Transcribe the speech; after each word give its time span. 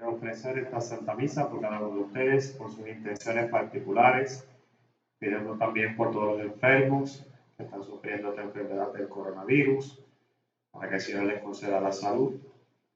Quiero 0.00 0.14
ofrecer 0.14 0.56
esta 0.56 0.80
Santa 0.80 1.14
Misa 1.14 1.50
por 1.50 1.60
cada 1.60 1.78
uno 1.78 1.94
de 1.94 2.00
ustedes, 2.00 2.52
por 2.52 2.70
sus 2.70 2.88
intenciones 2.88 3.50
particulares, 3.50 4.48
pidiendo 5.18 5.58
también 5.58 5.94
por 5.94 6.10
todos 6.10 6.38
los 6.38 6.40
enfermos 6.40 7.26
que 7.54 7.64
están 7.64 7.82
sufriendo 7.82 8.30
esta 8.30 8.40
enfermedad 8.40 8.94
del 8.94 9.10
coronavirus, 9.10 10.02
para 10.70 10.88
que 10.88 10.94
el 10.94 11.00
Señor 11.02 11.24
les 11.24 11.42
conceda 11.42 11.82
la 11.82 11.92
salud. 11.92 12.32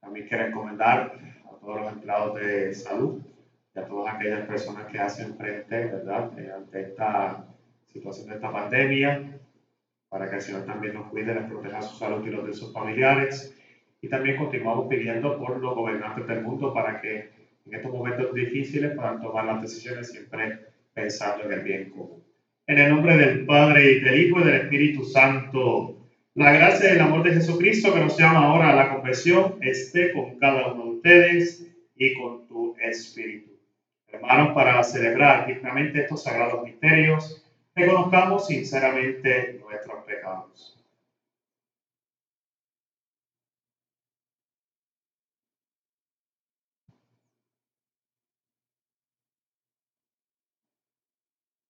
También 0.01 0.27
quiero 0.27 0.47
recomendar 0.47 1.13
a 1.45 1.57
todos 1.57 1.83
los 1.83 1.93
empleados 1.93 2.41
de 2.41 2.73
salud 2.73 3.21
y 3.75 3.79
a 3.79 3.87
todas 3.87 4.15
aquellas 4.15 4.47
personas 4.47 4.87
que 4.87 4.99
hacen 4.99 5.37
frente, 5.37 5.85
¿verdad?, 5.85 6.39
eh, 6.39 6.53
ante 6.57 6.81
esta 6.81 7.45
situación 7.93 8.31
de 8.31 8.37
esta 8.37 8.51
pandemia, 8.51 9.39
para 10.09 10.31
que 10.31 10.37
el 10.37 10.41
Señor 10.41 10.65
también 10.65 10.95
nos 10.95 11.09
cuide, 11.09 11.35
les 11.35 11.51
proteja 11.51 11.83
su 11.83 11.97
salud 11.97 12.27
y 12.27 12.31
los 12.31 12.47
de 12.47 12.55
sus 12.55 12.73
familiares. 12.73 13.55
Y 14.05 14.09
también 14.09 14.37
continuamos 14.37 14.87
pidiendo 14.87 15.39
por 15.39 15.59
los 15.59 15.75
gobernantes 15.75 16.27
del 16.27 16.43
mundo 16.43 16.75
para 16.75 17.01
que 17.01 17.31
en 17.65 17.75
estos 17.75 17.91
momentos 17.91 18.35
difíciles 18.35 18.93
puedan 18.95 19.19
tomar 19.19 19.47
las 19.47 19.63
decisiones 19.63 20.13
siempre 20.13 20.59
pensando 20.93 21.45
en 21.45 21.53
el 21.53 21.61
bien 21.61 21.89
común. 21.89 22.23
En 22.67 22.77
el 22.81 22.91
nombre 22.91 23.17
del 23.17 23.47
Padre, 23.47 23.93
y 23.93 24.01
del 24.01 24.21
Hijo 24.21 24.41
y 24.41 24.45
del 24.45 24.57
Espíritu 24.57 25.05
Santo, 25.05 26.07
la 26.35 26.53
gracia 26.53 26.91
y 26.91 26.97
el 26.97 27.01
amor 27.01 27.23
de 27.23 27.33
Jesucristo 27.33 27.95
que 27.95 28.01
nos 28.01 28.19
llama 28.19 28.45
ahora 28.45 28.73
a 28.73 28.77
la 28.77 28.93
confesión 28.93 29.57
esté 29.63 30.13
con 30.13 30.39
cada 30.39 30.75
uno 30.75 30.85
de 30.85 30.91
ustedes 30.91 31.75
y 31.97 32.13
con 32.13 32.47
tu 32.47 32.77
espíritu. 32.77 33.53
Hermanos, 34.09 34.53
para 34.53 34.85
celebrar 34.85 35.47
dignamente 35.47 36.03
estos 36.03 36.25
sagrados 36.25 36.63
misterios, 36.63 37.43
reconozcamos 37.75 38.49
sinceramente 38.49 39.59
nuestros 39.63 40.05
pecados. 40.05 40.74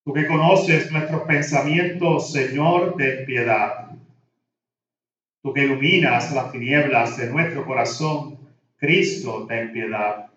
Tú 0.05 0.13
que 0.13 0.27
conoces 0.27 0.91
nuestros 0.93 1.23
pensamientos, 1.23 2.31
Señor, 2.31 2.95
ten 2.97 3.25
piedad. 3.25 3.89
Tú 5.43 5.53
que 5.55 5.65
iluminas 5.65 6.31
las 6.31 6.53
tinieblas 6.53 7.17
de 7.17 7.27
nuestro 7.27 7.65
corazón, 7.65 8.39
Cristo, 8.77 9.47
ten 9.49 9.73
piedad. 9.73 10.31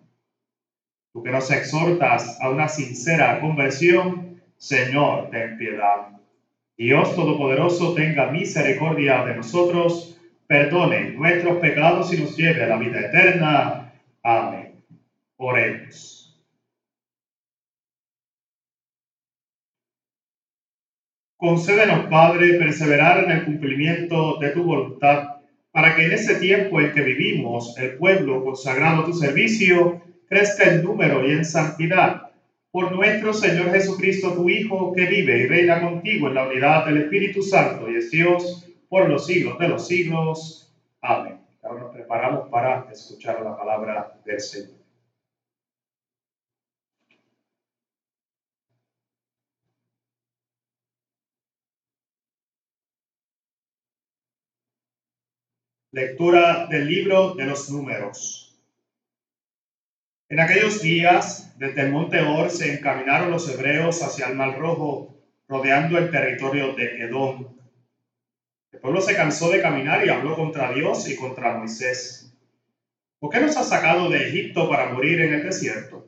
Tú 1.14 1.22
que 1.22 1.32
nos 1.32 1.52
exhortas 1.52 2.38
a 2.40 2.50
una 2.50 2.70
sincera 2.70 3.40
conversión, 3.42 4.42
Señor, 4.58 5.30
ten 5.32 5.58
piedad. 5.58 6.08
Dios 6.78 7.14
Todopoderoso 7.16 7.94
tenga 7.94 8.32
misericordia 8.32 9.22
de 9.24 9.36
nosotros, 9.36 10.18
perdone 10.48 11.12
nuestros 11.12 11.58
pecados 11.58 12.14
y 12.14 12.18
nos 12.22 12.38
lleve 12.38 12.64
a 12.64 12.68
la 12.68 12.78
vida 12.78 13.02
eterna. 13.02 13.92
Amén. 14.24 14.70
Oremos. 15.38 16.17
Concédenos, 21.38 22.08
Padre, 22.08 22.56
perseverar 22.56 23.24
en 23.24 23.30
el 23.30 23.46
cumplimiento 23.46 24.38
de 24.40 24.50
tu 24.50 24.64
voluntad, 24.64 25.36
para 25.72 25.96
que 25.96 26.06
en 26.06 26.14
ese 26.14 26.36
tiempo 26.36 26.82
en 26.82 26.92
que 26.94 27.02
vivimos, 27.02 27.78
el 27.78 27.96
pueblo 27.98 28.44
consagrado 28.44 29.04
a 29.04 29.06
tu 29.06 29.14
servicio 29.14 30.02
crezca 30.28 30.64
en 30.64 30.84
número 30.84 31.28
y 31.28 31.34
en 31.34 31.46
santidad. 31.46 32.32
Por 32.72 32.92
nuestro 32.92 33.34
Señor 33.34 33.72
Jesucristo, 33.72 34.34
tu 34.34 34.50
Hijo, 34.50 34.94
que 34.94 35.06
vive 35.06 35.38
y 35.38 35.46
reina 35.46 35.80
contigo 35.80 36.28
en 36.28 36.34
la 36.34 36.48
unidad 36.48 36.88
del 36.88 36.98
Espíritu 36.98 37.44
Santo 37.44 37.88
y 37.88 37.98
es 37.98 38.10
Dios 38.10 38.68
por 38.90 39.08
los 39.08 39.28
siglos 39.28 39.60
de 39.60 39.68
los 39.68 39.88
siglos. 39.88 40.74
Amén. 41.02 41.40
Ahora 41.62 41.82
nos 41.82 41.94
preparamos 41.94 42.50
para 42.50 42.88
escuchar 42.92 43.44
la 43.44 43.56
palabra 43.56 44.20
del 44.26 44.40
Señor. 44.40 44.77
Lectura 55.98 56.68
del 56.68 56.86
libro 56.86 57.34
de 57.34 57.48
los 57.48 57.72
números. 57.72 58.56
En 60.30 60.40
aquellos 60.40 60.80
días, 60.80 61.52
desde 61.58 61.82
el 61.82 61.92
monte 61.92 62.22
Or 62.22 62.52
se 62.52 62.72
encaminaron 62.72 63.32
los 63.32 63.50
hebreos 63.50 64.04
hacia 64.04 64.28
el 64.28 64.36
Mar 64.36 64.60
Rojo, 64.60 65.16
rodeando 65.48 65.98
el 65.98 66.12
territorio 66.12 66.76
de 66.76 67.00
Edom. 67.00 67.48
El 68.72 68.80
pueblo 68.80 69.02
se 69.02 69.16
cansó 69.16 69.50
de 69.50 69.60
caminar 69.60 70.06
y 70.06 70.10
habló 70.10 70.36
contra 70.36 70.72
Dios 70.72 71.10
y 71.10 71.16
contra 71.16 71.58
Moisés. 71.58 72.32
¿Por 73.18 73.32
qué 73.32 73.40
nos 73.40 73.58
ha 73.58 73.64
sacado 73.64 74.08
de 74.12 74.28
Egipto 74.28 74.70
para 74.70 74.94
morir 74.94 75.20
en 75.22 75.34
el 75.34 75.42
desierto? 75.42 76.06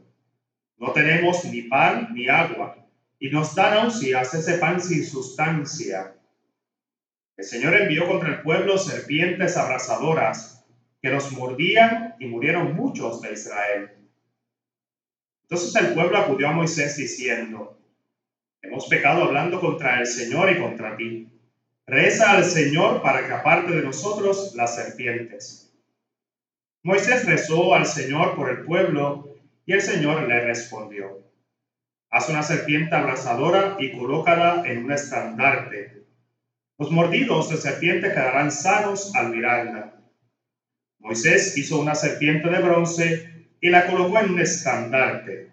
No 0.77 0.91
tenemos 0.91 1.45
ni 1.45 1.63
pan 1.63 2.09
ni 2.13 2.27
agua, 2.27 2.77
y 3.17 3.31
nos 3.31 3.55
da 3.55 3.71
náuseas 3.71 4.35
ese 4.35 4.59
pan 4.59 4.79
sin 4.79 5.03
sustancia 5.03 6.13
el 7.39 7.45
Señor 7.45 7.73
envió 7.73 8.05
contra 8.05 8.27
el 8.27 8.41
pueblo 8.41 8.77
serpientes 8.77 9.55
abrasadoras 9.55 10.65
que 11.01 11.09
los 11.09 11.31
mordían 11.31 12.15
y 12.19 12.25
murieron 12.25 12.75
muchos 12.75 13.21
de 13.21 13.31
Israel. 13.31 13.91
Entonces 15.43 15.73
el 15.81 15.93
pueblo 15.93 16.17
acudió 16.17 16.49
a 16.49 16.51
Moisés 16.51 16.97
diciendo, 16.97 17.79
hemos 18.61 18.87
pecado 18.87 19.23
hablando 19.23 19.61
contra 19.61 20.01
el 20.01 20.05
Señor 20.05 20.51
y 20.51 20.59
contra 20.59 20.97
ti. 20.97 21.29
Reza 21.87 22.31
al 22.31 22.43
Señor 22.43 23.01
para 23.01 23.25
que 23.25 23.31
aparte 23.31 23.71
de 23.71 23.83
nosotros 23.83 24.53
las 24.55 24.75
serpientes. 24.75 25.71
Moisés 26.83 27.25
rezó 27.25 27.73
al 27.73 27.85
Señor 27.85 28.35
por 28.35 28.49
el 28.49 28.65
pueblo 28.65 29.37
y 29.65 29.71
el 29.71 29.81
Señor 29.81 30.27
le 30.27 30.41
respondió, 30.41 31.23
haz 32.09 32.27
una 32.27 32.43
serpiente 32.43 32.93
abrasadora 32.95 33.77
y 33.79 33.97
colócala 33.97 34.63
en 34.65 34.83
un 34.83 34.91
estandarte 34.91 35.98
los 36.79 36.91
mordidos 36.91 37.49
de 37.49 37.57
serpiente 37.57 38.09
quedarán 38.09 38.51
sanos 38.51 39.13
al 39.13 39.31
mirarla. 39.31 40.01
Moisés 40.99 41.57
hizo 41.57 41.79
una 41.79 41.93
serpiente 41.93 42.49
de 42.49 42.61
bronce 42.61 43.49
y 43.59 43.69
la 43.69 43.85
colocó 43.85 44.19
en 44.19 44.31
un 44.31 44.39
estandarte. 44.39 45.51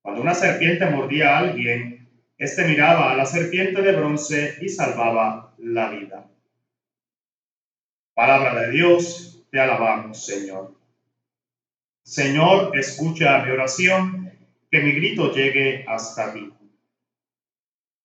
Cuando 0.00 0.22
una 0.22 0.34
serpiente 0.34 0.86
mordía 0.86 1.36
a 1.36 1.38
alguien, 1.40 2.08
éste 2.38 2.64
miraba 2.64 3.12
a 3.12 3.16
la 3.16 3.26
serpiente 3.26 3.82
de 3.82 3.92
bronce 3.92 4.56
y 4.62 4.70
salvaba 4.70 5.54
la 5.58 5.90
vida. 5.90 6.30
Palabra 8.14 8.62
de 8.62 8.70
Dios, 8.70 9.44
te 9.50 9.60
alabamos, 9.60 10.24
Señor. 10.24 10.74
Señor, 12.02 12.78
escucha 12.78 13.44
mi 13.44 13.50
oración, 13.50 14.32
que 14.70 14.80
mi 14.80 14.92
grito 14.92 15.34
llegue 15.34 15.84
hasta 15.86 16.32
ti. 16.32 16.50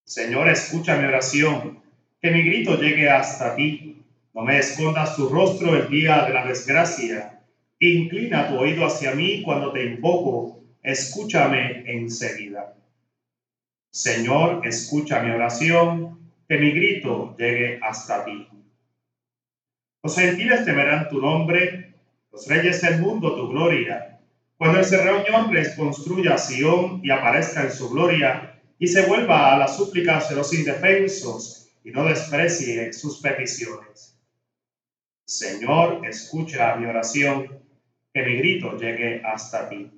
Señor, 0.03 0.50
escucha 0.50 0.97
mi 0.97 1.06
oración 1.06 1.84
que 2.21 2.31
mi 2.31 2.43
grito 2.43 2.79
llegue 2.79 3.09
hasta 3.09 3.55
ti. 3.55 4.01
No 4.33 4.41
me 4.41 4.57
escondas 4.57 5.15
tu 5.15 5.29
rostro 5.29 5.75
el 5.75 5.89
día 5.89 6.25
de 6.25 6.33
la 6.33 6.45
desgracia. 6.45 7.39
Inclina 7.79 8.47
tu 8.47 8.57
oído 8.57 8.85
hacia 8.85 9.11
mí 9.11 9.41
cuando 9.41 9.71
te 9.71 9.83
invoco. 9.83 10.59
Escúchame 10.81 11.83
enseguida. 11.85 12.73
Señor, 13.91 14.61
escucha 14.67 15.21
mi 15.21 15.31
oración, 15.31 16.19
que 16.47 16.57
mi 16.57 16.71
grito 16.71 17.35
llegue 17.37 17.79
hasta 17.81 18.25
ti. 18.25 18.47
Los 20.03 20.15
gentiles 20.15 20.65
temerán 20.65 21.09
tu 21.09 21.19
nombre, 21.19 21.93
los 22.31 22.45
reyes 22.47 22.81
del 22.81 22.99
mundo 22.99 23.35
tu 23.35 23.47
gloria. 23.47 24.19
Cuando 24.57 24.79
el 24.79 24.85
Señor 24.85 25.51
les 25.51 25.75
construya 25.75 26.37
Sión 26.37 27.01
y 27.03 27.09
aparezca 27.09 27.63
en 27.63 27.71
su 27.71 27.89
gloria, 27.89 28.61
y 28.77 28.87
se 28.87 29.05
vuelva 29.05 29.53
a 29.53 29.57
las 29.57 29.77
súplicas 29.77 30.29
de 30.29 30.35
los 30.35 30.53
indefensos, 30.53 31.64
y 31.85 31.91
no 31.91 32.03
desprecie 32.03 32.91
sus 32.94 33.21
peticiones. 33.21 34.19
Señor, 35.24 36.04
escucha 36.06 36.75
mi 36.75 36.88
oración, 36.88 37.59
que 38.12 38.24
mi 38.24 38.38
grito 38.38 38.75
llegue 38.75 39.21
hasta 39.24 39.69
ti. 39.69 39.92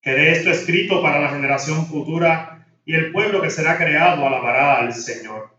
Quede 0.00 0.30
esto 0.30 0.50
escrito 0.50 1.02
para 1.02 1.20
la 1.20 1.30
generación 1.30 1.86
futura 1.86 2.64
y 2.84 2.94
el 2.94 3.10
pueblo 3.10 3.42
que 3.42 3.50
será 3.50 3.76
creado 3.76 4.24
alabará 4.24 4.78
al 4.78 4.94
Señor. 4.94 5.50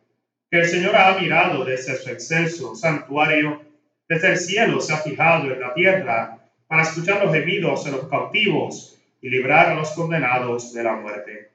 Que 0.50 0.60
el 0.60 0.68
Señor 0.68 0.96
ha 0.96 1.20
mirado 1.20 1.66
desde 1.66 1.98
su 1.98 2.10
excelso 2.10 2.74
santuario, 2.74 3.62
desde 4.08 4.30
el 4.30 4.38
cielo 4.38 4.80
se 4.80 4.94
ha 4.94 4.98
fijado 4.98 5.52
en 5.52 5.60
la 5.60 5.74
tierra 5.74 6.40
para 6.68 6.84
escuchar 6.84 7.26
los 7.26 7.34
gemidos 7.34 7.84
de 7.84 7.92
los 7.92 8.08
cautivos 8.08 8.98
y 9.22 9.30
librar 9.30 9.68
a 9.68 9.76
los 9.76 9.92
condenados 9.92 10.72
de 10.72 10.84
la 10.84 10.96
muerte. 10.96 11.52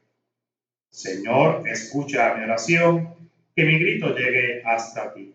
Señor, 0.90 1.66
escucha 1.66 2.34
mi 2.34 2.44
oración 2.44 3.19
que 3.54 3.64
mi 3.64 3.78
grito 3.78 4.14
llegue 4.14 4.62
hasta 4.64 5.12
ti. 5.12 5.34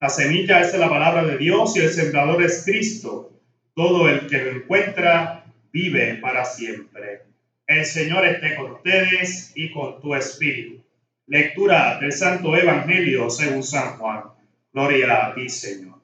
La 0.00 0.08
semilla 0.10 0.60
es 0.60 0.76
la 0.76 0.88
palabra 0.88 1.24
de 1.24 1.38
Dios 1.38 1.76
y 1.76 1.80
el 1.80 1.90
sembrador 1.90 2.42
es 2.42 2.64
Cristo. 2.64 3.30
Todo 3.74 4.08
el 4.08 4.26
que 4.26 4.38
lo 4.38 4.50
encuentra 4.50 5.46
vive 5.72 6.16
para 6.16 6.44
siempre. 6.44 7.22
El 7.66 7.84
Señor 7.86 8.26
esté 8.26 8.56
con 8.56 8.72
ustedes 8.72 9.52
y 9.54 9.72
con 9.72 10.00
tu 10.00 10.14
espíritu. 10.14 10.84
Lectura 11.26 11.98
del 11.98 12.12
Santo 12.12 12.54
Evangelio 12.54 13.30
según 13.30 13.62
San 13.62 13.96
Juan. 13.96 14.24
Gloria 14.72 15.28
a 15.28 15.34
ti, 15.34 15.48
Señor. 15.48 15.98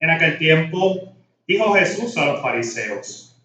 En 0.00 0.10
aquel 0.10 0.38
tiempo 0.38 1.17
dijo 1.48 1.72
Jesús 1.72 2.16
a 2.18 2.26
los 2.26 2.42
fariseos, 2.42 3.42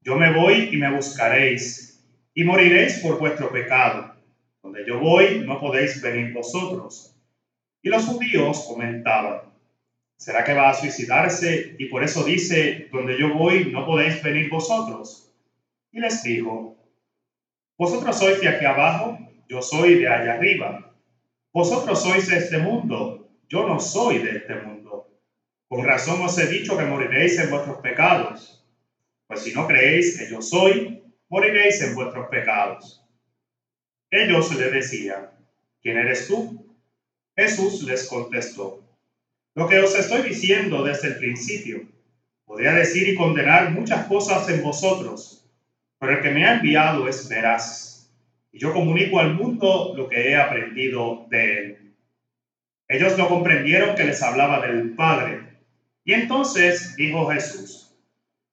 yo 0.00 0.16
me 0.16 0.32
voy 0.32 0.70
y 0.72 0.76
me 0.78 0.90
buscaréis, 0.90 2.02
y 2.34 2.42
moriréis 2.42 2.98
por 2.98 3.18
vuestro 3.18 3.52
pecado. 3.52 4.14
Donde 4.62 4.84
yo 4.86 4.98
voy 4.98 5.44
no 5.46 5.60
podéis 5.60 6.00
venir 6.00 6.32
vosotros. 6.32 7.14
Y 7.82 7.90
los 7.90 8.06
judíos 8.06 8.64
comentaban, 8.66 9.42
¿será 10.16 10.42
que 10.42 10.54
va 10.54 10.70
a 10.70 10.74
suicidarse 10.74 11.76
y 11.78 11.86
por 11.86 12.02
eso 12.02 12.24
dice, 12.24 12.88
donde 12.90 13.18
yo 13.18 13.34
voy 13.34 13.70
no 13.70 13.84
podéis 13.84 14.22
venir 14.22 14.48
vosotros? 14.48 15.30
Y 15.92 16.00
les 16.00 16.22
dijo, 16.22 16.76
vosotros 17.76 18.18
sois 18.18 18.40
de 18.40 18.48
aquí 18.48 18.64
abajo, 18.64 19.18
yo 19.48 19.60
soy 19.60 19.96
de 19.96 20.08
allá 20.08 20.34
arriba. 20.34 20.94
Vosotros 21.52 22.02
sois 22.02 22.26
de 22.28 22.38
este 22.38 22.58
mundo, 22.58 23.28
yo 23.48 23.68
no 23.68 23.78
soy 23.78 24.18
de 24.18 24.38
este 24.38 24.54
mundo. 24.54 24.73
Con 25.68 25.84
razón 25.84 26.20
os 26.22 26.38
he 26.38 26.46
dicho 26.46 26.76
que 26.76 26.84
moriréis 26.84 27.38
en 27.38 27.50
vuestros 27.50 27.78
pecados. 27.78 28.64
Pues 29.26 29.42
si 29.42 29.54
no 29.54 29.66
creéis 29.66 30.18
que 30.18 30.28
yo 30.30 30.42
soy, 30.42 31.02
moriréis 31.28 31.80
en 31.82 31.94
vuestros 31.94 32.28
pecados. 32.28 33.02
Ellos 34.10 34.54
le 34.54 34.70
decían, 34.70 35.30
¿quién 35.82 35.96
eres 35.96 36.28
tú? 36.28 36.64
Jesús 37.36 37.82
les 37.82 38.06
contestó, 38.06 38.84
lo 39.56 39.68
que 39.68 39.80
os 39.80 39.94
estoy 39.96 40.22
diciendo 40.22 40.84
desde 40.84 41.08
el 41.08 41.16
principio. 41.16 41.82
Podría 42.44 42.72
decir 42.72 43.08
y 43.08 43.14
condenar 43.14 43.70
muchas 43.70 44.06
cosas 44.06 44.48
en 44.50 44.62
vosotros, 44.62 45.44
pero 45.98 46.12
el 46.12 46.22
que 46.22 46.30
me 46.30 46.44
ha 46.44 46.56
enviado 46.56 47.08
es 47.08 47.28
veraz, 47.28 48.12
y 48.52 48.58
yo 48.58 48.72
comunico 48.72 49.18
al 49.18 49.34
mundo 49.34 49.94
lo 49.96 50.08
que 50.08 50.28
he 50.28 50.36
aprendido 50.36 51.26
de 51.30 51.58
él. 51.58 51.94
Ellos 52.86 53.16
no 53.16 53.28
comprendieron 53.28 53.96
que 53.96 54.04
les 54.04 54.22
hablaba 54.22 54.64
del 54.64 54.94
Padre. 54.94 55.43
Y 56.04 56.12
entonces 56.12 56.94
dijo 56.96 57.30
Jesús, 57.30 57.96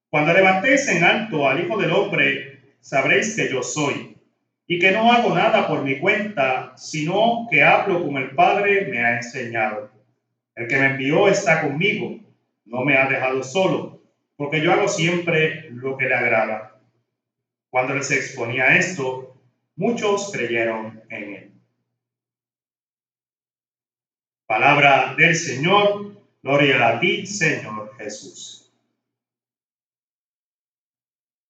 cuando 0.10 0.34
levantéis 0.34 0.88
en 0.88 1.04
alto 1.04 1.48
al 1.48 1.64
Hijo 1.64 1.78
del 1.78 1.92
Hombre, 1.92 2.76
sabréis 2.80 3.36
que 3.36 3.50
yo 3.50 3.62
soy, 3.62 4.18
y 4.68 4.80
que 4.80 4.92
no 4.92 5.12
hago 5.12 5.36
nada 5.36 5.68
por 5.68 5.84
mi 5.84 6.00
cuenta, 6.00 6.74
sino 6.78 7.48
que 7.52 7.62
hablo 7.62 8.02
como 8.02 8.20
el 8.20 8.32
Padre 8.32 8.86
me 8.86 9.04
ha 9.04 9.18
enseñado. 9.18 9.92
El 10.56 10.68
que 10.68 10.78
me 10.78 10.86
envió 10.88 11.28
está 11.28 11.62
conmigo, 11.62 12.20
no 12.66 12.86
me 12.86 12.96
ha 12.96 13.10
dejado 13.10 13.44
solo, 13.44 14.02
porque 14.38 14.62
yo 14.62 14.72
hago 14.72 14.88
siempre 14.88 15.70
lo 15.72 15.98
que 15.98 16.06
le 16.06 16.16
agrada. 16.16 16.80
Cuando 17.70 17.96
les 17.96 18.12
exponía 18.12 18.78
esto, 18.78 19.42
muchos 19.76 20.32
creyeron 20.32 21.02
en 21.10 21.24
él. 21.34 21.52
Palabra 24.46 25.16
del 25.18 25.36
Señor, 25.36 26.21
gloria 26.44 26.88
a 26.88 27.00
ti, 27.00 27.26
Señor 27.26 27.94
Jesús. 27.98 28.72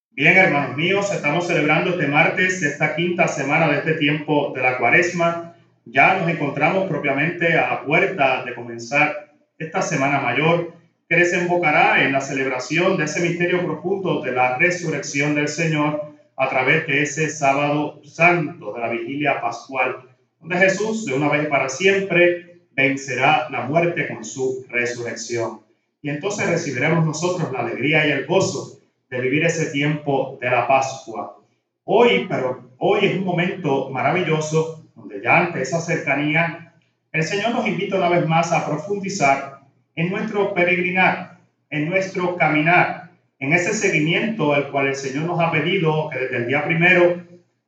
Bien, 0.09 0.37
hermanos 0.37 0.75
míos, 0.75 1.11
estamos 1.13 1.47
celebrando 1.47 1.91
este 1.91 2.07
martes, 2.07 2.61
esta 2.61 2.95
quinta 2.95 3.27
semana 3.27 3.69
de 3.69 3.77
este 3.77 3.93
tiempo 3.93 4.51
de 4.53 4.61
la 4.61 4.77
cuaresma. 4.77 5.55
Ya 5.85 6.15
nos 6.19 6.29
encontramos 6.29 6.89
propiamente 6.89 7.57
a 7.57 7.83
puerta 7.85 8.43
de 8.43 8.53
comenzar 8.53 9.33
esta 9.57 9.81
semana 9.81 10.19
mayor 10.19 10.73
que 11.07 11.15
desembocará 11.15 12.03
en 12.03 12.11
la 12.11 12.21
celebración 12.21 12.97
de 12.97 13.05
ese 13.05 13.21
misterio 13.21 13.63
profundo 13.65 14.21
de 14.21 14.33
la 14.33 14.57
resurrección 14.57 15.33
del 15.33 15.47
Señor 15.47 16.13
a 16.35 16.49
través 16.49 16.85
de 16.87 17.03
ese 17.03 17.29
sábado 17.29 18.01
santo 18.03 18.73
de 18.73 18.79
la 18.79 18.89
vigilia 18.89 19.41
pascual, 19.41 20.09
donde 20.39 20.57
Jesús 20.57 21.05
de 21.05 21.13
una 21.13 21.29
vez 21.29 21.47
para 21.47 21.69
siempre 21.69 22.50
vencerá 22.71 23.49
la 23.49 23.65
muerte 23.65 24.07
con 24.07 24.23
su 24.23 24.65
resurrección. 24.69 25.61
Y 26.01 26.09
entonces 26.09 26.49
recibiremos 26.49 27.05
nosotros 27.05 27.51
la 27.51 27.59
alegría 27.59 28.07
y 28.07 28.11
el 28.11 28.25
gozo 28.25 28.79
de 29.09 29.21
vivir 29.21 29.45
ese 29.45 29.67
tiempo 29.71 30.37
de 30.41 30.49
la 30.49 30.67
Pascua. 30.67 31.37
Hoy, 31.83 32.25
pero 32.29 32.71
hoy 32.77 33.05
es 33.05 33.17
un 33.17 33.25
momento 33.25 33.89
maravilloso 33.89 34.85
donde 34.95 35.21
ya 35.21 35.39
ante 35.39 35.61
esa 35.61 35.81
cercanía, 35.81 36.73
el 37.11 37.23
Señor 37.23 37.51
nos 37.51 37.67
invita 37.67 37.97
una 37.97 38.09
vez 38.09 38.25
más 38.25 38.51
a 38.51 38.65
profundizar 38.65 39.59
en 39.95 40.09
nuestro 40.09 40.53
peregrinar, 40.53 41.39
en 41.69 41.89
nuestro 41.89 42.37
caminar, 42.37 43.11
en 43.39 43.53
ese 43.53 43.73
seguimiento 43.73 44.53
al 44.53 44.71
cual 44.71 44.87
el 44.87 44.95
Señor 44.95 45.25
nos 45.25 45.39
ha 45.39 45.51
pedido 45.51 46.09
que 46.09 46.19
desde 46.19 46.37
el 46.37 46.47
día 46.47 46.63
primero 46.63 47.21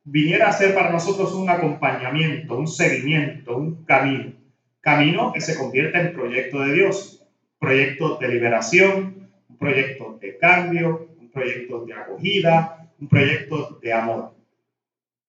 viniera 0.06 0.48
a 0.48 0.54
ser 0.54 0.74
para 0.74 0.92
nosotros 0.92 1.34
un 1.34 1.50
acompañamiento, 1.50 2.58
un 2.58 2.68
seguimiento, 2.68 3.58
un 3.58 3.84
camino 3.84 4.43
camino 4.84 5.32
que 5.32 5.40
se 5.40 5.58
convierte 5.58 5.98
en 5.98 6.14
proyecto 6.14 6.60
de 6.60 6.74
Dios, 6.74 7.26
proyecto 7.58 8.18
de 8.18 8.28
liberación, 8.28 9.30
un 9.48 9.58
proyecto 9.58 10.20
de 10.22 10.38
cambio, 10.38 11.08
un 11.20 11.32
proyecto 11.32 11.86
de 11.86 11.94
acogida, 11.94 12.90
un 13.00 13.08
proyecto 13.08 13.80
de 13.82 13.94
amor. 13.94 14.34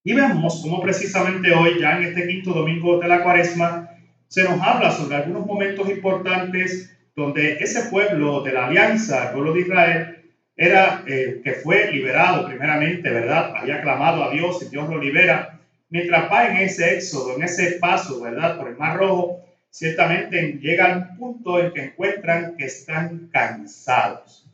Y 0.02 0.12
vemos 0.12 0.60
cómo 0.60 0.82
precisamente 0.82 1.54
hoy, 1.54 1.78
ya 1.80 1.96
en 1.96 2.04
este 2.04 2.26
quinto 2.26 2.52
domingo 2.52 2.98
de 2.98 3.08
la 3.08 3.22
cuaresma, 3.22 3.90
se 4.26 4.42
nos 4.42 4.60
habla 4.60 4.90
sobre 4.90 5.16
algunos 5.16 5.46
momentos 5.46 5.88
importantes 5.88 6.98
donde 7.14 7.58
ese 7.58 7.88
pueblo 7.90 8.42
de 8.42 8.52
la 8.52 8.66
alianza, 8.66 9.28
el 9.28 9.32
pueblo 9.34 9.52
de 9.52 9.60
Israel, 9.60 10.32
era 10.56 11.04
eh, 11.06 11.40
que 11.44 11.52
fue 11.52 11.92
liberado 11.92 12.46
primeramente, 12.48 13.08
¿verdad? 13.08 13.54
Había 13.56 13.82
clamado 13.82 14.24
a 14.24 14.32
Dios 14.32 14.60
y 14.62 14.68
Dios 14.68 14.88
lo 14.88 14.98
libera. 14.98 15.60
Mientras 15.90 16.30
va 16.30 16.48
en 16.48 16.56
ese 16.56 16.94
éxodo, 16.94 17.36
en 17.36 17.44
ese 17.44 17.78
paso, 17.78 18.20
¿verdad? 18.20 18.58
Por 18.58 18.68
el 18.68 18.76
Mar 18.76 18.98
Rojo, 18.98 19.43
ciertamente 19.74 20.60
llega 20.62 20.84
al 20.84 21.16
punto 21.16 21.58
en 21.58 21.72
que 21.72 21.82
encuentran 21.82 22.56
que 22.56 22.66
están 22.66 23.28
cansados. 23.32 24.48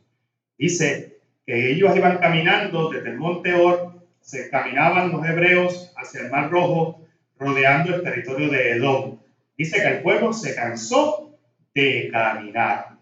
Dice 0.57 1.19
que 1.45 1.71
ellos 1.71 1.95
iban 1.95 2.17
caminando 2.17 2.89
desde 2.89 3.11
el 3.11 3.17
monte 3.17 3.53
Or, 3.53 4.01
se 4.19 4.49
caminaban 4.49 5.11
los 5.11 5.23
hebreos 5.23 5.93
hacia 5.95 6.21
el 6.21 6.31
Mar 6.31 6.49
Rojo, 6.49 7.05
rodeando 7.37 7.93
el 7.93 8.01
territorio 8.01 8.49
de 8.49 8.71
Edom. 8.71 9.19
Dice 9.55 9.79
que 9.79 9.87
el 9.89 10.01
pueblo 10.01 10.33
se 10.33 10.55
cansó 10.55 11.37
de 11.75 12.09
caminar. 12.11 12.97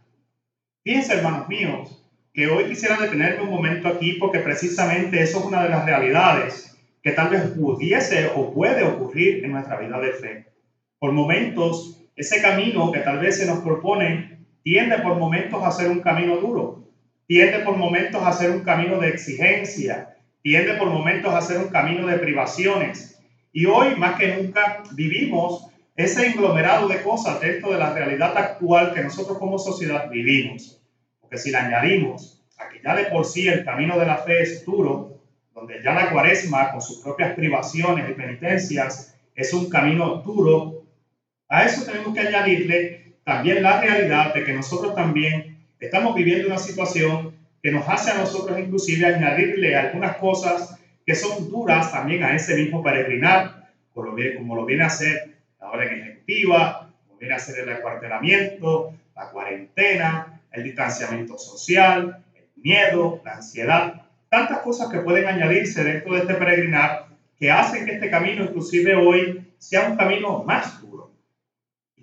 Fíjense, 0.83 1.13
hermanos 1.13 1.47
míos, 1.47 2.05
que 2.33 2.47
hoy 2.47 2.65
quisiera 2.65 2.97
detenerme 2.97 3.43
un 3.43 3.49
momento 3.49 3.87
aquí 3.87 4.17
porque 4.19 4.39
precisamente 4.39 5.21
eso 5.21 5.39
es 5.39 5.45
una 5.45 5.63
de 5.63 5.69
las 5.69 5.85
realidades 5.85 6.77
que 7.01 7.11
tal 7.11 7.29
vez 7.29 7.43
pudiese 7.51 8.29
o 8.35 8.53
puede 8.53 8.83
ocurrir 8.83 9.45
en 9.45 9.53
nuestra 9.53 9.77
vida 9.77 9.97
de 10.01 10.11
fe. 10.11 10.45
Por 10.99 11.13
momentos 11.13 11.98
ese 12.19 12.41
camino 12.41 12.91
que 12.91 12.99
tal 12.99 13.19
vez 13.19 13.37
se 13.37 13.45
nos 13.45 13.59
propone 13.59 14.39
tiende 14.61 14.97
por 14.97 15.15
momentos 15.15 15.63
a 15.63 15.71
ser 15.71 15.89
un 15.89 16.01
camino 16.01 16.35
duro, 16.35 16.83
tiende 17.27 17.59
por 17.59 17.77
momentos 17.77 18.21
a 18.21 18.33
ser 18.33 18.51
un 18.51 18.59
camino 18.59 18.99
de 18.99 19.07
exigencia, 19.07 20.17
tiende 20.41 20.73
por 20.73 20.89
momentos 20.89 21.33
a 21.33 21.41
ser 21.41 21.59
un 21.59 21.69
camino 21.69 22.05
de 22.05 22.19
privaciones. 22.19 23.21
Y 23.53 23.67
hoy 23.67 23.95
más 23.95 24.19
que 24.19 24.35
nunca 24.35 24.83
vivimos 24.91 25.67
ese 25.95 26.27
englomerado 26.27 26.89
de 26.89 27.01
cosas 27.01 27.39
dentro 27.39 27.71
de 27.71 27.79
la 27.79 27.93
realidad 27.93 28.37
actual 28.37 28.93
que 28.93 29.01
nosotros 29.01 29.37
como 29.37 29.57
sociedad 29.57 30.09
vivimos. 30.09 30.77
Porque 31.21 31.37
si 31.37 31.51
le 31.51 31.57
añadimos 31.57 32.43
a 32.57 32.67
que 32.67 32.81
ya 32.83 32.97
de 32.97 33.05
por 33.05 33.23
sí 33.23 33.47
el 33.47 33.63
camino 33.63 33.97
de 33.97 34.05
la 34.05 34.17
fe 34.17 34.41
es 34.41 34.65
duro, 34.65 35.21
donde 35.55 35.81
ya 35.81 35.93
la 35.93 36.11
cuaresma 36.11 36.69
con 36.71 36.81
sus 36.81 36.99
propias 36.99 37.33
privaciones 37.33 38.09
y 38.09 38.13
penitencias 38.13 39.15
es 39.35 39.53
un 39.53 39.69
camino 39.69 40.17
duro, 40.17 40.78
a 41.49 41.65
eso 41.65 41.83
tenemos 41.83 42.13
que 42.13 42.21
añadirle 42.21 43.15
también 43.23 43.63
la 43.63 43.81
realidad 43.81 44.33
de 44.33 44.43
que 44.43 44.53
nosotros 44.53 44.93
también 44.93 45.57
estamos 45.79 46.15
viviendo 46.15 46.47
una 46.47 46.59
situación 46.59 47.35
que 47.61 47.71
nos 47.71 47.89
hace 47.89 48.11
a 48.11 48.19
nosotros 48.19 48.57
inclusive 48.59 49.05
añadirle 49.07 49.75
algunas 49.75 50.17
cosas 50.17 50.79
que 51.05 51.15
son 51.15 51.49
duras 51.49 51.91
también 51.91 52.23
a 52.23 52.35
ese 52.35 52.55
mismo 52.55 52.83
peregrinar, 52.83 53.71
como 53.93 54.55
lo 54.55 54.65
viene 54.65 54.83
a 54.83 54.87
hacer 54.87 55.37
la 55.59 55.71
orden 55.71 55.99
ejecutiva, 55.99 56.91
como 57.07 57.19
viene 57.19 57.33
a 57.33 57.37
hacer 57.37 57.59
el 57.59 57.69
acuartelamiento, 57.69 58.93
la 59.15 59.29
cuarentena, 59.31 60.41
el 60.51 60.63
distanciamiento 60.63 61.37
social, 61.37 62.23
el 62.35 62.45
miedo, 62.61 63.21
la 63.25 63.37
ansiedad, 63.37 64.05
tantas 64.29 64.59
cosas 64.59 64.89
que 64.89 64.99
pueden 64.99 65.27
añadirse 65.27 65.83
dentro 65.83 66.13
de 66.13 66.21
este 66.21 66.35
peregrinar 66.35 67.07
que 67.39 67.49
hacen 67.49 67.85
que 67.85 67.93
este 67.93 68.11
camino 68.11 68.43
inclusive 68.43 68.95
hoy 68.95 69.51
sea 69.57 69.89
un 69.89 69.97
camino 69.97 70.43
más 70.43 70.79
duro 70.81 70.88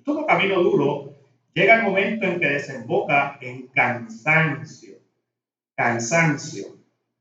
todo 0.07 0.25
camino 0.25 0.63
duro 0.63 1.13
llega 1.53 1.81
el 1.81 1.83
momento 1.83 2.27
en 2.27 2.39
que 2.39 2.49
desemboca 2.49 3.39
en 3.41 3.67
cansancio. 3.67 4.99
Cansancio. 5.75 6.77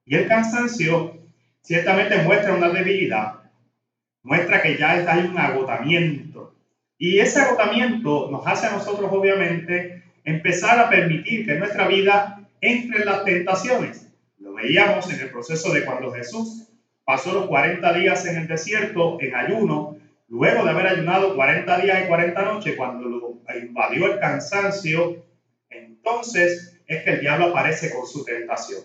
Y 0.05 0.15
el 0.15 0.27
cansancio 0.27 1.17
ciertamente 1.61 2.19
muestra 2.19 2.53
una 2.53 2.69
debilidad, 2.69 3.39
muestra 4.21 4.61
que 4.61 4.77
ya 4.77 4.91
hay 4.91 5.25
un 5.25 5.37
agotamiento. 5.37 6.53
Y 6.99 7.17
ese 7.17 7.41
agotamiento 7.41 8.29
nos 8.29 8.45
hace 8.45 8.67
a 8.67 8.73
nosotros, 8.73 9.11
obviamente, 9.11 10.03
empezar 10.23 10.79
a 10.79 10.89
permitir 10.89 11.47
que 11.47 11.55
nuestra 11.55 11.87
vida 11.87 12.47
entre 12.61 12.99
en 12.99 13.05
las 13.05 13.25
tentaciones. 13.25 14.13
Lo 14.37 14.53
veíamos 14.53 15.11
en 15.11 15.21
el 15.21 15.31
proceso 15.31 15.73
de 15.73 15.85
cuando 15.85 16.11
Jesús 16.11 16.67
pasó 17.03 17.33
los 17.33 17.47
40 17.47 17.93
días 17.93 18.27
en 18.27 18.37
el 18.37 18.47
desierto 18.47 19.17
en 19.21 19.33
ayuno 19.33 19.97
luego 20.27 20.63
de 20.63 20.69
haber 20.69 20.87
ayunado 20.87 21.35
40 21.35 21.79
días 21.79 22.03
y 22.03 22.07
40 22.07 22.41
noches, 22.41 22.75
cuando 22.75 23.07
lo 23.07 23.41
invadió 23.59 24.11
el 24.11 24.19
cansancio, 24.19 25.25
entonces 25.69 26.79
es 26.87 27.03
que 27.03 27.11
el 27.11 27.19
diablo 27.21 27.47
aparece 27.47 27.93
con 27.93 28.05
su 28.05 28.23
tentación. 28.23 28.81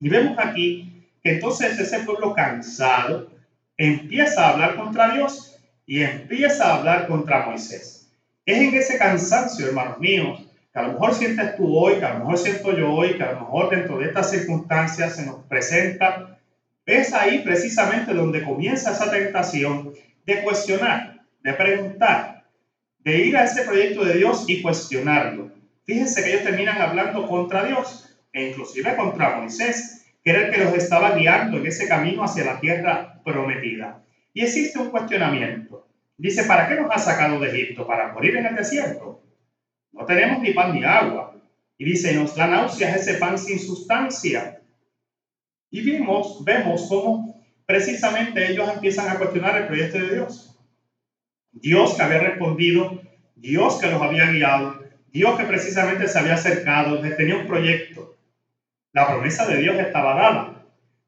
Y 0.00 0.08
vemos 0.08 0.38
aquí 0.38 1.08
que 1.22 1.32
entonces 1.32 1.78
ese 1.78 2.00
pueblo 2.00 2.34
cansado 2.34 3.30
empieza 3.76 4.46
a 4.46 4.52
hablar 4.52 4.76
contra 4.76 5.12
Dios 5.14 5.58
y 5.86 6.02
empieza 6.02 6.66
a 6.66 6.78
hablar 6.78 7.06
contra 7.06 7.46
Moisés. 7.46 8.10
Es 8.46 8.58
en 8.58 8.74
ese 8.74 8.98
cansancio, 8.98 9.66
hermanos 9.66 9.98
míos, 9.98 10.46
que 10.72 10.78
a 10.78 10.82
lo 10.82 10.92
mejor 10.94 11.14
sientes 11.14 11.56
tú 11.56 11.76
hoy, 11.76 11.98
que 11.98 12.04
a 12.04 12.14
lo 12.14 12.20
mejor 12.20 12.38
siento 12.38 12.76
yo 12.76 12.92
hoy, 12.92 13.14
que 13.14 13.22
a 13.22 13.32
lo 13.32 13.40
mejor 13.40 13.70
dentro 13.70 13.98
de 13.98 14.06
estas 14.06 14.30
circunstancias 14.30 15.16
se 15.16 15.26
nos 15.26 15.44
presenta, 15.44 16.38
es 16.86 17.12
ahí 17.12 17.40
precisamente 17.40 18.14
donde 18.14 18.42
comienza 18.42 18.92
esa 18.92 19.10
tentación 19.10 19.92
de 20.30 20.42
cuestionar, 20.42 21.20
de 21.42 21.52
preguntar, 21.54 22.44
de 23.00 23.18
ir 23.26 23.36
a 23.36 23.44
ese 23.44 23.62
proyecto 23.62 24.04
de 24.04 24.14
Dios 24.14 24.44
y 24.46 24.62
cuestionarlo. 24.62 25.50
Fíjense 25.84 26.22
que 26.22 26.30
ellos 26.30 26.44
terminan 26.44 26.80
hablando 26.80 27.26
contra 27.26 27.64
Dios 27.64 28.16
e 28.32 28.50
inclusive 28.50 28.94
contra 28.94 29.36
Moisés, 29.36 30.06
que 30.22 30.30
era 30.30 30.46
el 30.46 30.52
que 30.52 30.64
los 30.64 30.74
estaba 30.74 31.16
guiando 31.16 31.56
en 31.56 31.66
ese 31.66 31.88
camino 31.88 32.22
hacia 32.22 32.44
la 32.44 32.60
tierra 32.60 33.20
prometida. 33.24 34.04
Y 34.32 34.42
existe 34.42 34.78
un 34.78 34.90
cuestionamiento. 34.90 35.88
Dice, 36.16 36.44
¿para 36.44 36.68
qué 36.68 36.76
nos 36.76 36.90
ha 36.94 36.98
sacado 36.98 37.40
de 37.40 37.48
Egipto? 37.48 37.86
¿Para 37.86 38.12
morir 38.12 38.36
en 38.36 38.46
el 38.46 38.54
desierto? 38.54 39.22
No 39.92 40.04
tenemos 40.04 40.42
ni 40.42 40.52
pan 40.52 40.74
ni 40.74 40.84
agua. 40.84 41.34
Y 41.76 41.84
dice, 41.84 42.14
nos 42.14 42.36
da 42.36 42.46
náuseas 42.46 42.94
ese 42.94 43.14
pan 43.14 43.36
sin 43.38 43.58
sustancia. 43.58 44.60
Y 45.70 45.80
vimos, 45.80 46.44
vemos 46.44 46.86
cómo 46.88 47.29
precisamente 47.70 48.50
ellos 48.50 48.68
empiezan 48.68 49.08
a 49.08 49.16
cuestionar 49.16 49.56
el 49.56 49.68
proyecto 49.68 49.98
de 49.98 50.14
Dios. 50.14 50.58
Dios 51.52 51.94
que 51.94 52.02
había 52.02 52.18
respondido, 52.18 53.00
Dios 53.36 53.78
que 53.80 53.86
los 53.86 54.02
había 54.02 54.26
guiado, 54.26 54.80
Dios 55.12 55.38
que 55.38 55.44
precisamente 55.44 56.08
se 56.08 56.18
había 56.18 56.34
acercado, 56.34 57.00
tenía 57.16 57.36
un 57.36 57.46
proyecto. 57.46 58.16
La 58.92 59.06
promesa 59.06 59.46
de 59.46 59.58
Dios 59.58 59.78
estaba 59.78 60.14
dada, 60.14 60.64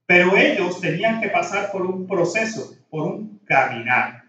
pero 0.07 0.37
ellos 0.37 0.81
tenían 0.81 1.21
que 1.21 1.31
pasar 1.31 1.73
por 1.73 1.83
un 1.83 2.07
proceso, 2.07 2.77
por 2.89 3.09
un 3.09 3.41
caminar. 3.45 4.23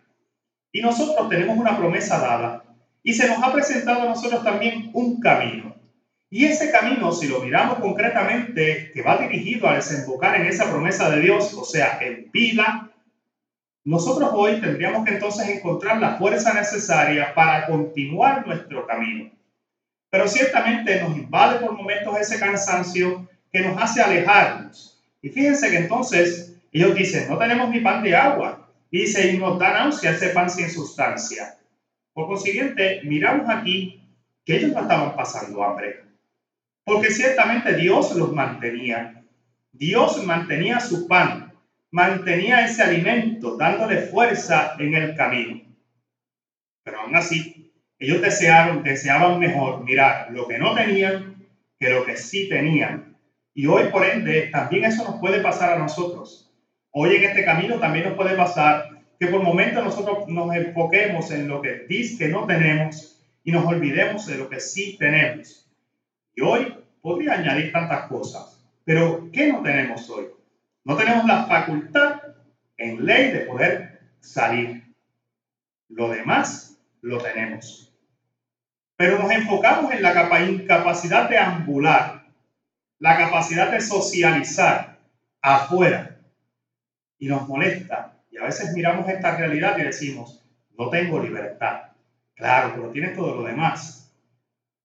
Y 0.71 0.81
nosotros 0.81 1.29
tenemos 1.29 1.55
una 1.55 1.77
promesa 1.77 2.17
dada 2.17 2.63
y 3.03 3.13
se 3.13 3.27
nos 3.27 3.43
ha 3.43 3.53
presentado 3.53 4.01
a 4.01 4.09
nosotros 4.09 4.43
también 4.43 4.89
un 4.93 5.19
camino. 5.19 5.75
Y 6.33 6.45
ese 6.45 6.71
camino, 6.71 7.11
si 7.11 7.27
lo 7.27 7.41
miramos 7.41 7.77
concretamente, 7.77 8.89
que 8.91 9.03
va 9.03 9.17
dirigido 9.17 9.69
a 9.69 9.75
desembocar 9.75 10.41
en 10.41 10.47
esa 10.47 10.67
promesa 10.67 11.11
de 11.11 11.21
Dios, 11.21 11.53
o 11.53 11.63
sea, 11.63 11.99
en 12.01 12.31
vida, 12.31 12.89
nosotros 13.83 14.31
hoy 14.33 14.59
tendríamos 14.59 15.05
que 15.05 15.13
entonces 15.13 15.47
encontrar 15.47 15.99
la 15.99 16.17
fuerza 16.17 16.55
necesaria 16.55 17.35
para 17.35 17.67
continuar 17.67 18.47
nuestro 18.47 18.87
camino. 18.87 19.29
Pero 20.09 20.27
ciertamente 20.27 21.03
nos 21.03 21.15
invade 21.15 21.59
por 21.59 21.73
momentos 21.73 22.19
ese 22.19 22.39
cansancio 22.39 23.29
que 23.51 23.59
nos 23.59 23.79
hace 23.79 24.01
alejarnos. 24.01 24.99
Y 25.21 25.29
fíjense 25.29 25.69
que 25.69 25.77
entonces 25.77 26.55
ellos 26.71 26.95
dicen, 26.95 27.29
no 27.29 27.37
tenemos 27.37 27.69
ni 27.69 27.79
pan 27.79 28.01
de 28.01 28.15
agua. 28.15 28.71
Dice, 28.91 29.29
y 29.29 29.37
nos 29.37 29.59
da 29.59 29.71
náusea 29.71 30.09
ese 30.09 30.29
pan 30.29 30.49
sin 30.49 30.71
sustancia. 30.71 31.59
Por 32.11 32.25
consiguiente, 32.25 33.01
miramos 33.03 33.47
aquí 33.47 34.03
que 34.43 34.55
ellos 34.55 34.71
no 34.71 34.81
estaban 34.81 35.15
pasando 35.15 35.63
hambre, 35.63 36.12
porque 36.83 37.11
ciertamente 37.11 37.73
Dios 37.75 38.15
los 38.15 38.33
mantenía. 38.33 39.23
Dios 39.71 40.23
mantenía 40.25 40.79
su 40.79 41.07
pan, 41.07 41.53
mantenía 41.91 42.65
ese 42.65 42.83
alimento, 42.83 43.57
dándole 43.57 43.97
fuerza 43.97 44.75
en 44.79 44.93
el 44.93 45.15
camino. 45.15 45.61
Pero 46.83 47.01
aún 47.01 47.15
así, 47.15 47.71
ellos 47.97 48.21
desearon, 48.21 48.83
deseaban 48.83 49.39
mejor 49.39 49.83
mirar 49.83 50.27
lo 50.31 50.47
que 50.47 50.57
no 50.57 50.75
tenían 50.75 51.33
que 51.79 51.89
lo 51.89 52.05
que 52.05 52.17
sí 52.17 52.49
tenían. 52.49 53.17
Y 53.53 53.67
hoy, 53.67 53.89
por 53.89 54.05
ende, 54.05 54.49
también 54.51 54.85
eso 54.85 55.03
nos 55.03 55.19
puede 55.19 55.41
pasar 55.41 55.73
a 55.73 55.79
nosotros. 55.79 56.51
Hoy 56.91 57.15
en 57.15 57.23
este 57.23 57.45
camino 57.45 57.79
también 57.79 58.05
nos 58.05 58.15
puede 58.15 58.35
pasar 58.35 59.01
que 59.19 59.27
por 59.27 59.41
momentos 59.41 59.83
nosotros 59.83 60.27
nos 60.27 60.55
enfoquemos 60.55 61.31
en 61.31 61.47
lo 61.47 61.61
que 61.61 61.85
dice 61.87 62.17
que 62.17 62.31
no 62.31 62.45
tenemos 62.45 63.21
y 63.43 63.51
nos 63.51 63.65
olvidemos 63.65 64.25
de 64.27 64.37
lo 64.37 64.49
que 64.49 64.59
sí 64.59 64.97
tenemos. 64.99 65.62
Y 66.35 66.41
hoy 66.41 66.75
podría 67.01 67.33
añadir 67.33 67.71
tantas 67.71 68.07
cosas, 68.07 68.63
pero 68.85 69.29
¿qué 69.31 69.51
no 69.51 69.61
tenemos 69.61 70.09
hoy? 70.09 70.27
No 70.83 70.97
tenemos 70.97 71.25
la 71.25 71.45
facultad 71.45 72.21
en 72.77 73.05
ley 73.05 73.31
de 73.31 73.41
poder 73.41 74.01
salir. 74.19 74.83
Lo 75.89 76.09
demás 76.09 76.77
lo 77.01 77.19
tenemos. 77.19 77.93
Pero 78.95 79.19
nos 79.19 79.31
enfocamos 79.31 79.93
en 79.93 80.01
la 80.01 80.13
capacidad 80.67 81.29
de 81.29 81.37
ambular, 81.37 82.25
la 82.99 83.17
capacidad 83.17 83.71
de 83.71 83.81
socializar 83.81 84.99
afuera. 85.41 86.17
Y 87.19 87.27
nos 87.27 87.47
molesta 87.47 88.13
y 88.33 88.37
a 88.37 88.45
veces 88.45 88.73
miramos 88.73 89.07
esta 89.07 89.37
realidad 89.37 89.77
y 89.77 89.83
decimos, 89.83 90.43
no 90.77 90.89
tengo 90.89 91.21
libertad. 91.21 91.91
Claro, 92.33 92.73
pero 92.75 92.89
tienes 92.89 93.15
todo 93.15 93.35
lo 93.35 93.43
demás. 93.43 94.02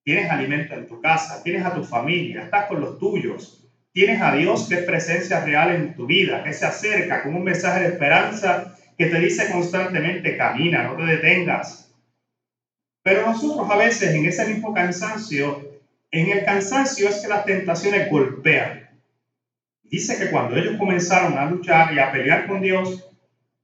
Tienes 0.09 0.31
alimento 0.31 0.75
en 0.75 0.87
tu 0.87 1.03
casa, 1.03 1.43
tienes 1.43 1.67
a 1.67 1.75
tu 1.75 1.85
familia, 1.85 2.41
estás 2.41 2.65
con 2.65 2.81
los 2.81 2.99
tuyos. 2.99 3.63
Tienes 3.93 4.23
a 4.23 4.33
Dios 4.33 4.67
que 4.67 4.77
es 4.77 4.85
presencia 4.85 5.39
real 5.41 5.71
en 5.71 5.95
tu 5.95 6.07
vida, 6.07 6.43
que 6.43 6.55
se 6.55 6.65
acerca 6.65 7.23
con 7.23 7.35
un 7.35 7.45
mensaje 7.45 7.81
de 7.81 7.87
esperanza 7.89 8.73
que 8.97 9.05
te 9.05 9.19
dice 9.19 9.47
constantemente, 9.47 10.35
camina, 10.35 10.83
no 10.83 10.97
te 10.97 11.03
detengas. 11.03 11.93
Pero 13.03 13.27
nosotros 13.27 13.69
a 13.69 13.77
veces 13.77 14.15
en 14.15 14.25
ese 14.25 14.47
mismo 14.47 14.73
cansancio, 14.73 15.59
en 16.11 16.31
el 16.31 16.43
cansancio 16.43 17.07
es 17.07 17.21
que 17.21 17.29
las 17.29 17.45
tentaciones 17.45 18.09
golpean. 18.09 18.81
Dice 19.83 20.17
que 20.17 20.31
cuando 20.31 20.57
ellos 20.57 20.79
comenzaron 20.79 21.37
a 21.37 21.45
luchar 21.45 21.93
y 21.93 21.99
a 21.99 22.11
pelear 22.11 22.47
con 22.47 22.63
Dios, 22.63 23.08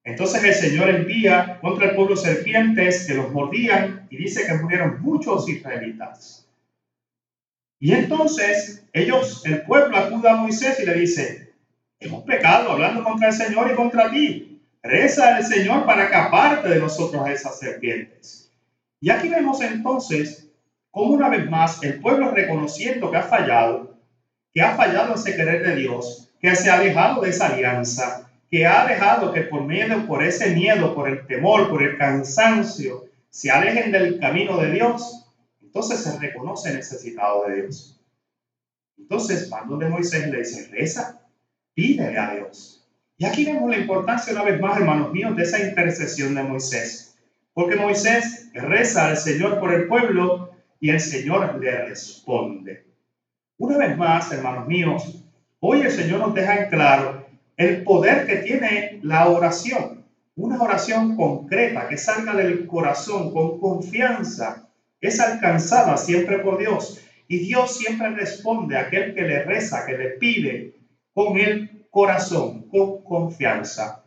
entonces 0.04 0.44
el 0.44 0.54
Señor 0.54 0.90
envía 0.90 1.58
contra 1.62 1.88
el 1.88 1.96
pueblo 1.96 2.14
serpientes 2.14 3.06
que 3.06 3.14
los 3.14 3.32
mordían 3.32 4.06
y 4.10 4.18
dice 4.18 4.46
que 4.46 4.54
murieron 4.54 5.00
muchos 5.00 5.48
israelitas. 5.48 6.46
Y 7.80 7.92
entonces 7.92 8.84
ellos, 8.92 9.44
el 9.46 9.62
pueblo 9.62 9.96
acude 9.96 10.28
a 10.28 10.36
Moisés 10.36 10.78
y 10.80 10.86
le 10.86 10.94
dice, 10.94 11.54
hemos 12.00 12.22
pecado 12.24 12.72
hablando 12.72 13.02
contra 13.02 13.28
el 13.28 13.34
Señor 13.34 13.70
y 13.70 13.74
contra 13.74 14.10
ti. 14.10 14.60
Reza 14.82 15.36
al 15.36 15.44
Señor 15.44 15.86
para 15.86 16.10
que 16.10 16.14
aparte 16.14 16.68
de 16.68 16.78
nosotros 16.78 17.26
esas 17.30 17.58
serpientes. 17.58 18.50
Y 19.00 19.08
aquí 19.08 19.28
vemos 19.28 19.62
entonces 19.62 20.50
cómo 20.90 21.14
una 21.14 21.30
vez 21.30 21.48
más 21.48 21.82
el 21.82 22.00
pueblo 22.00 22.30
reconociendo 22.30 23.10
que 23.10 23.16
ha 23.16 23.22
fallado, 23.22 23.98
que 24.52 24.60
ha 24.60 24.76
fallado 24.76 25.14
ese 25.14 25.34
querer 25.34 25.66
de 25.66 25.76
Dios, 25.76 26.28
que 26.40 26.54
se 26.54 26.70
ha 26.70 26.74
alejado 26.74 27.22
de 27.22 27.30
esa 27.30 27.54
alianza, 27.54 28.30
que 28.54 28.64
ha 28.64 28.86
dejado 28.86 29.32
que 29.32 29.40
por 29.40 29.64
medio, 29.64 30.06
por 30.06 30.22
ese 30.22 30.54
miedo, 30.54 30.94
por 30.94 31.08
el 31.08 31.26
temor, 31.26 31.68
por 31.68 31.82
el 31.82 31.98
cansancio, 31.98 33.06
se 33.28 33.50
alejen 33.50 33.90
del 33.90 34.20
camino 34.20 34.56
de 34.58 34.70
Dios, 34.70 35.28
entonces 35.60 36.04
se 36.04 36.16
reconoce 36.20 36.72
necesitado 36.72 37.48
de 37.48 37.62
Dios. 37.62 38.00
Entonces 38.96 39.50
van 39.50 39.68
donde 39.68 39.88
Moisés 39.88 40.30
le 40.30 40.38
dice, 40.38 40.68
reza, 40.70 41.20
pídele 41.74 42.16
a 42.16 42.36
Dios. 42.36 42.86
Y 43.18 43.24
aquí 43.24 43.44
vemos 43.44 43.68
la 43.68 43.78
importancia 43.78 44.32
una 44.32 44.44
vez 44.44 44.60
más, 44.60 44.78
hermanos 44.78 45.10
míos, 45.10 45.34
de 45.34 45.42
esa 45.42 45.58
intercesión 45.58 46.36
de 46.36 46.44
Moisés. 46.44 47.16
Porque 47.54 47.74
Moisés 47.74 48.50
reza 48.54 49.08
al 49.08 49.16
Señor 49.16 49.58
por 49.58 49.74
el 49.74 49.88
pueblo 49.88 50.52
y 50.78 50.90
el 50.90 51.00
Señor 51.00 51.60
le 51.60 51.86
responde. 51.86 52.86
Una 53.58 53.78
vez 53.78 53.96
más, 53.96 54.30
hermanos 54.30 54.68
míos, 54.68 55.24
hoy 55.58 55.80
el 55.80 55.90
Señor 55.90 56.20
nos 56.20 56.34
deja 56.34 56.56
en 56.56 56.70
claro 56.70 57.23
el 57.56 57.84
poder 57.84 58.26
que 58.26 58.36
tiene 58.36 58.98
la 59.02 59.28
oración, 59.28 60.04
una 60.36 60.60
oración 60.60 61.16
concreta 61.16 61.88
que 61.88 61.96
salga 61.96 62.34
del 62.34 62.66
corazón 62.66 63.32
con 63.32 63.60
confianza, 63.60 64.68
es 65.00 65.20
alcanzada 65.20 65.96
siempre 65.96 66.38
por 66.38 66.58
Dios. 66.58 67.00
Y 67.28 67.38
Dios 67.38 67.76
siempre 67.76 68.10
responde 68.10 68.76
a 68.76 68.82
aquel 68.82 69.14
que 69.14 69.22
le 69.22 69.44
reza, 69.44 69.86
que 69.86 69.96
le 69.96 70.10
pide 70.10 70.74
con 71.12 71.38
el 71.38 71.86
corazón, 71.90 72.68
con 72.68 73.04
confianza. 73.04 74.04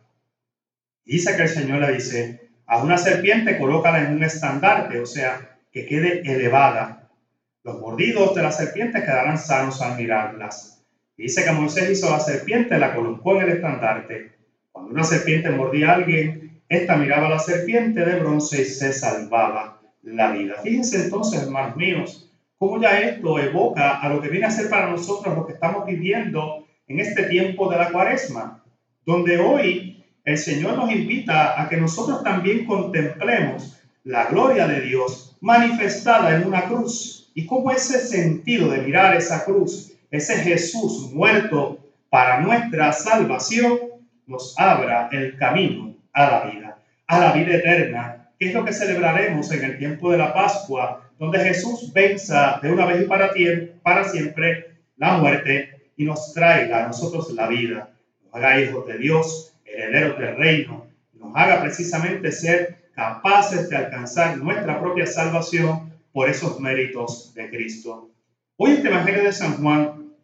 Dice 1.04 1.34
que 1.36 1.42
el 1.42 1.48
Señor 1.48 1.80
le 1.80 1.94
dice, 1.94 2.50
a 2.66 2.82
una 2.82 2.98
serpiente 2.98 3.56
colócala 3.56 4.00
en 4.02 4.14
un 4.14 4.22
estandarte, 4.22 5.00
o 5.00 5.06
sea, 5.06 5.58
que 5.72 5.86
quede 5.86 6.20
elevada. 6.20 7.08
Los 7.64 7.80
mordidos 7.80 8.34
de 8.34 8.42
la 8.42 8.52
serpiente 8.52 9.00
quedarán 9.00 9.38
sanos 9.38 9.80
al 9.80 9.96
mirarlas 9.96 10.77
dice 11.24 11.44
que 11.44 11.52
Moisés 11.52 11.90
hizo 11.90 12.10
la 12.10 12.20
serpiente, 12.20 12.78
la 12.78 12.94
colocó 12.94 13.36
en 13.36 13.42
el 13.42 13.56
estandarte. 13.56 14.32
Cuando 14.72 14.92
una 14.92 15.04
serpiente 15.04 15.50
mordía 15.50 15.90
a 15.90 15.94
alguien, 15.96 16.62
esta 16.68 16.96
miraba 16.96 17.26
a 17.26 17.30
la 17.30 17.38
serpiente 17.38 18.04
de 18.04 18.20
bronce 18.20 18.62
y 18.62 18.64
se 18.64 18.92
salvaba 18.92 19.80
la 20.02 20.30
vida. 20.32 20.54
Fíjense 20.62 21.04
entonces, 21.04 21.42
hermanos 21.42 21.76
míos, 21.76 22.30
cómo 22.58 22.80
ya 22.80 23.00
esto 23.00 23.38
evoca 23.38 23.98
a 23.98 24.08
lo 24.08 24.20
que 24.20 24.28
viene 24.28 24.46
a 24.46 24.50
ser 24.50 24.68
para 24.68 24.90
nosotros 24.90 25.36
lo 25.36 25.46
que 25.46 25.52
estamos 25.52 25.86
viviendo 25.86 26.66
en 26.86 27.00
este 27.00 27.24
tiempo 27.24 27.70
de 27.70 27.78
la 27.78 27.90
cuaresma, 27.90 28.62
donde 29.04 29.38
hoy 29.38 30.04
el 30.24 30.38
Señor 30.38 30.76
nos 30.76 30.90
invita 30.90 31.60
a 31.60 31.68
que 31.68 31.76
nosotros 31.76 32.22
también 32.22 32.66
contemplemos 32.66 33.80
la 34.04 34.26
gloria 34.26 34.66
de 34.66 34.80
Dios 34.82 35.36
manifestada 35.40 36.36
en 36.36 36.46
una 36.46 36.64
cruz 36.64 37.30
y 37.34 37.46
cómo 37.46 37.70
ese 37.70 38.00
sentido 38.00 38.70
de 38.70 38.82
mirar 38.82 39.16
esa 39.16 39.44
cruz, 39.44 39.92
ese 40.10 40.36
Jesús 40.36 41.12
muerto 41.12 41.78
para 42.10 42.40
nuestra 42.40 42.92
salvación, 42.92 43.78
nos 44.26 44.58
abra 44.58 45.08
el 45.12 45.36
camino 45.36 45.94
a 46.12 46.30
la 46.30 46.50
vida, 46.50 46.78
a 47.06 47.18
la 47.18 47.32
vida 47.32 47.56
eterna, 47.56 48.30
que 48.38 48.48
es 48.48 48.54
lo 48.54 48.64
que 48.64 48.72
celebraremos 48.72 49.50
en 49.52 49.64
el 49.64 49.78
tiempo 49.78 50.10
de 50.10 50.18
la 50.18 50.32
Pascua, 50.32 51.10
donde 51.18 51.40
Jesús 51.40 51.92
venza 51.92 52.60
de 52.62 52.70
una 52.70 52.86
vez 52.86 53.02
y 53.02 53.06
para, 53.06 53.30
para 53.82 54.04
siempre 54.04 54.76
la 54.96 55.18
muerte 55.18 55.90
y 55.96 56.04
nos 56.04 56.32
traiga 56.32 56.84
a 56.84 56.86
nosotros 56.86 57.32
la 57.32 57.48
vida, 57.48 57.90
nos 58.24 58.34
haga 58.34 58.60
hijos 58.60 58.86
de 58.86 58.98
Dios, 58.98 59.54
herederos 59.64 60.18
del 60.18 60.36
reino, 60.36 60.86
nos 61.14 61.34
haga 61.34 61.60
precisamente 61.60 62.30
ser 62.30 62.90
capaces 62.94 63.68
de 63.68 63.76
alcanzar 63.76 64.38
nuestra 64.38 64.80
propia 64.80 65.06
salvación 65.06 65.92
por 66.12 66.28
esos 66.28 66.60
méritos 66.60 67.34
de 67.34 67.48
Cristo. 67.50 68.10
Hoy 68.60 68.72
este 68.72 68.88
Evangelio 68.88 69.22
de 69.22 69.32
San 69.32 69.62
Juan 69.62 70.14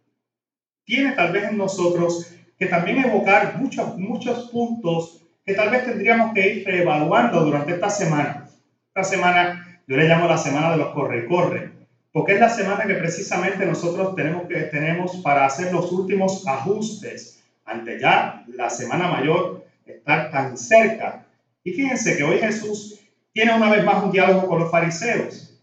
tiene 0.84 1.12
tal 1.12 1.30
vez 1.30 1.44
en 1.44 1.56
nosotros 1.56 2.34
que 2.58 2.66
también 2.66 2.98
evocar 2.98 3.56
muchos, 3.58 3.96
muchos 3.96 4.50
puntos 4.50 5.22
que 5.46 5.54
tal 5.54 5.70
vez 5.70 5.84
tendríamos 5.84 6.34
que 6.34 6.48
ir 6.52 6.66
reevaluando 6.66 7.44
durante 7.44 7.74
esta 7.74 7.88
semana. 7.88 8.50
Esta 8.88 9.04
semana 9.04 9.80
yo 9.86 9.96
le 9.96 10.08
llamo 10.08 10.26
la 10.26 10.36
semana 10.36 10.72
de 10.72 10.78
los 10.78 10.88
corre 10.88 11.20
y 11.20 11.28
corre, 11.28 11.70
porque 12.10 12.32
es 12.32 12.40
la 12.40 12.48
semana 12.48 12.86
que 12.86 12.94
precisamente 12.94 13.64
nosotros 13.66 14.16
tenemos, 14.16 14.48
que, 14.48 14.62
tenemos 14.62 15.14
para 15.18 15.46
hacer 15.46 15.72
los 15.72 15.92
últimos 15.92 16.44
ajustes 16.44 17.40
ante 17.64 18.00
ya 18.00 18.42
la 18.48 18.68
semana 18.68 19.06
mayor 19.06 19.64
estar 19.86 20.32
tan 20.32 20.58
cerca. 20.58 21.24
Y 21.62 21.70
fíjense 21.70 22.16
que 22.16 22.24
hoy 22.24 22.38
Jesús 22.40 22.98
tiene 23.32 23.54
una 23.54 23.70
vez 23.70 23.84
más 23.84 24.02
un 24.02 24.10
diálogo 24.10 24.48
con 24.48 24.58
los 24.58 24.72
fariseos. 24.72 25.53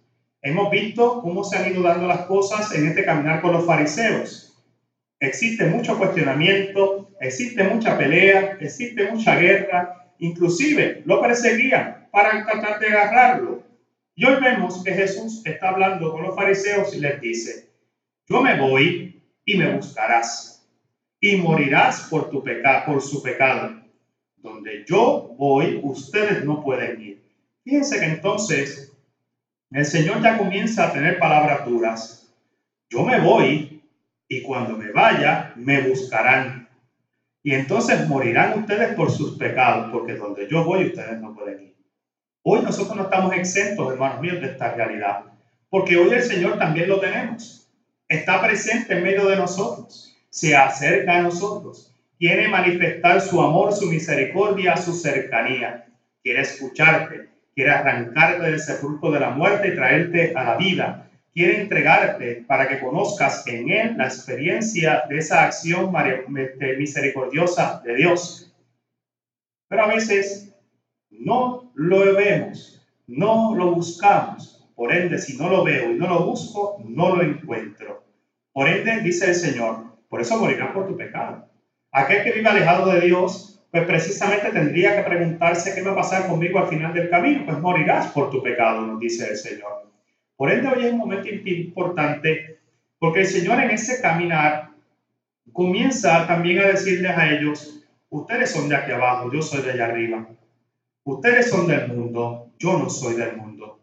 Hemos 0.42 0.72
visto 0.72 1.22
cómo 1.22 1.44
se 1.44 1.58
han 1.58 1.72
ido 1.72 1.84
dando 1.84 2.08
las 2.08 2.22
cosas 2.26 2.74
en 2.74 2.88
este 2.88 3.06
caminar 3.06 3.42
con 3.42 3.54
los 3.54 3.66
fariseos 3.66 4.52
existe 5.22 5.66
mucho 5.68 5.98
cuestionamiento, 5.98 7.12
existe 7.22 7.64
mucha 7.64 7.98
pelea, 7.98 8.58
existe 8.60 9.10
mucha 9.10 9.38
guerra, 9.38 10.14
inclusive 10.18 11.04
lo 11.06 11.22
perseguían 11.22 12.10
para 12.12 12.44
tratar 12.44 12.80
de 12.80 12.88
agarrarlo. 12.88 13.64
Y 14.16 14.26
hoy 14.26 14.42
vemos 14.42 14.84
que 14.84 14.94
Jesús 14.94 15.42
está 15.46 15.70
hablando 15.70 16.12
con 16.12 16.24
los 16.24 16.36
fariseos 16.36 16.94
y 16.96 17.00
les 17.00 17.22
dice, 17.22 17.70
yo 18.28 18.42
me 18.42 18.60
voy 18.60 19.24
y 19.46 19.58
me 19.58 19.74
buscarás 19.74 20.68
y 21.20 21.38
morirás 21.38 22.08
por 22.10 22.30
tu 22.30 22.44
pecado, 22.44 22.86
por 22.88 23.02
su 23.02 23.22
pecado. 23.22 23.80
Donde 24.38 24.84
yo 24.88 25.36
voy, 25.38 25.80
ustedes 25.84 26.44
no 26.44 26.64
pueden 26.64 27.00
ir. 27.00 27.22
Fíjense 27.64 28.00
que 28.00 28.06
entonces 28.06 28.91
el 29.72 29.86
Señor 29.86 30.22
ya 30.22 30.38
comienza 30.38 30.88
a 30.88 30.94
tener 30.94 31.18
palabras 31.18 31.66
duras. 31.66 32.34
Yo 32.90 33.04
me 33.04 33.20
voy 33.20 33.82
y 34.28 34.42
cuando 34.42 34.78
me 34.78 34.92
vaya, 34.92 35.54
me 35.56 35.82
buscarán. 35.82 36.70
Y 37.44 37.54
entonces 37.54 38.08
morirán 38.08 38.60
ustedes 38.60 38.94
por 38.96 39.10
sus 39.10 39.38
pecados, 39.38 39.90
porque 39.92 40.16
donde 40.16 40.48
yo 40.50 40.64
voy, 40.64 40.88
ustedes 40.88 41.20
no 41.20 41.34
pueden 41.34 41.64
ir. 41.64 41.76
Hoy 42.44 42.62
nosotros 42.62 42.98
no 42.98 43.04
estamos 43.04 43.34
exentos, 43.34 43.92
hermanos 43.92 44.22
míos, 44.22 44.42
de 44.42 44.48
esta 44.48 44.74
realidad, 44.74 45.26
porque 45.70 45.98
hoy 45.98 46.12
el 46.12 46.24
Señor 46.24 46.58
también 46.58 46.90
lo 46.90 47.00
tenemos. 47.00 47.68
Está 48.08 48.42
presente 48.42 48.94
en 48.94 49.04
medio 49.04 49.28
de 49.28 49.38
nosotros, 49.38 50.16
se 50.30 50.56
acerca 50.56 51.18
a 51.18 51.22
nosotros, 51.22 51.96
quiere 52.20 52.48
manifestar 52.48 53.22
su 53.22 53.42
amor, 53.42 53.74
su 53.74 53.88
misericordia, 53.88 54.76
su 54.76 54.94
cercanía, 54.94 55.88
quiere 56.22 56.42
escucharte, 56.42 57.31
quiere 57.54 57.72
arrancarte 57.72 58.44
del 58.44 58.60
sepulcro 58.60 59.12
de 59.12 59.20
la 59.20 59.32
muerte 59.32 59.70
y 59.70 59.76
traerte 59.76 60.34
a 60.36 60.44
la 60.44 60.58
vida 60.58 61.12
quiere 61.34 61.62
entregarte 61.62 62.44
para 62.48 62.68
que 62.68 62.80
conozcas 62.80 63.46
en 63.48 63.70
Él 63.70 63.98
la 63.98 64.06
experiencia 64.06 65.04
de 65.08 65.18
esa 65.18 65.46
acción 65.46 65.92
misericordiosa 66.78 67.82
de 67.84 67.96
Dios. 67.96 68.54
Pero 69.68 69.84
a 69.84 69.88
veces 69.88 70.54
no 71.10 71.72
lo 71.76 72.16
vemos, 72.16 72.86
no 73.08 73.56
lo 73.56 73.72
buscamos. 73.74 74.58
Por 74.76 74.94
ende, 74.94 75.20
si 75.20 75.38
no 75.38 75.50
lo 75.50 75.64
veo 75.64 75.92
y 75.92 75.96
no 75.96 76.08
lo 76.08 76.26
busco, 76.26 76.82
no 76.86 77.16
lo 77.16 77.24
encuentro. 77.24 78.04
Por 78.52 78.68
ende, 78.68 79.02
dice 79.02 79.28
el 79.28 79.36
Señor, 79.36 79.86
por 80.10 80.22
eso 80.22 80.38
morirás 80.40 80.72
por 80.72 80.88
tu 80.88 80.98
pecado. 80.98 81.48
Aquel 81.92 82.24
que 82.24 82.32
vive 82.32 82.50
alejado 82.50 82.92
de 82.92 83.02
Dios, 83.02 83.51
pues 83.72 83.86
precisamente 83.86 84.52
tendría 84.52 84.98
que 84.98 85.10
preguntarse 85.10 85.74
qué 85.74 85.82
va 85.82 85.94
a 85.94 85.96
pasar 85.96 86.28
conmigo 86.28 86.60
al 86.60 86.68
final 86.68 86.94
del 86.94 87.10
camino. 87.10 87.46
Pues 87.46 87.58
morirás 87.60 88.08
por 88.08 88.30
tu 88.30 88.44
pecado, 88.44 88.86
nos 88.86 89.00
dice 89.00 89.30
el 89.30 89.38
Señor. 89.38 89.90
Por 90.36 90.52
ende, 90.52 90.68
hoy 90.68 90.86
es 90.86 90.92
un 90.92 90.98
momento 90.98 91.30
importante 91.30 92.60
porque 93.00 93.22
el 93.22 93.28
Señor 93.28 93.62
en 93.62 93.72
ese 93.72 94.02
caminar 94.02 94.72
comienza 95.54 96.28
también 96.28 96.60
a 96.60 96.68
decirles 96.68 97.12
a 97.18 97.32
ellos, 97.32 97.86
ustedes 98.10 98.52
son 98.52 98.68
de 98.68 98.76
aquí 98.76 98.92
abajo, 98.92 99.32
yo 99.32 99.42
soy 99.42 99.62
de 99.64 99.72
allá 99.72 99.86
arriba. 99.86 100.28
Ustedes 101.04 101.50
son 101.50 101.68
del 101.68 101.88
mundo, 101.88 102.52
yo 102.60 102.78
no 102.78 102.90
soy 102.90 103.16
del 103.16 103.38
mundo. 103.38 103.80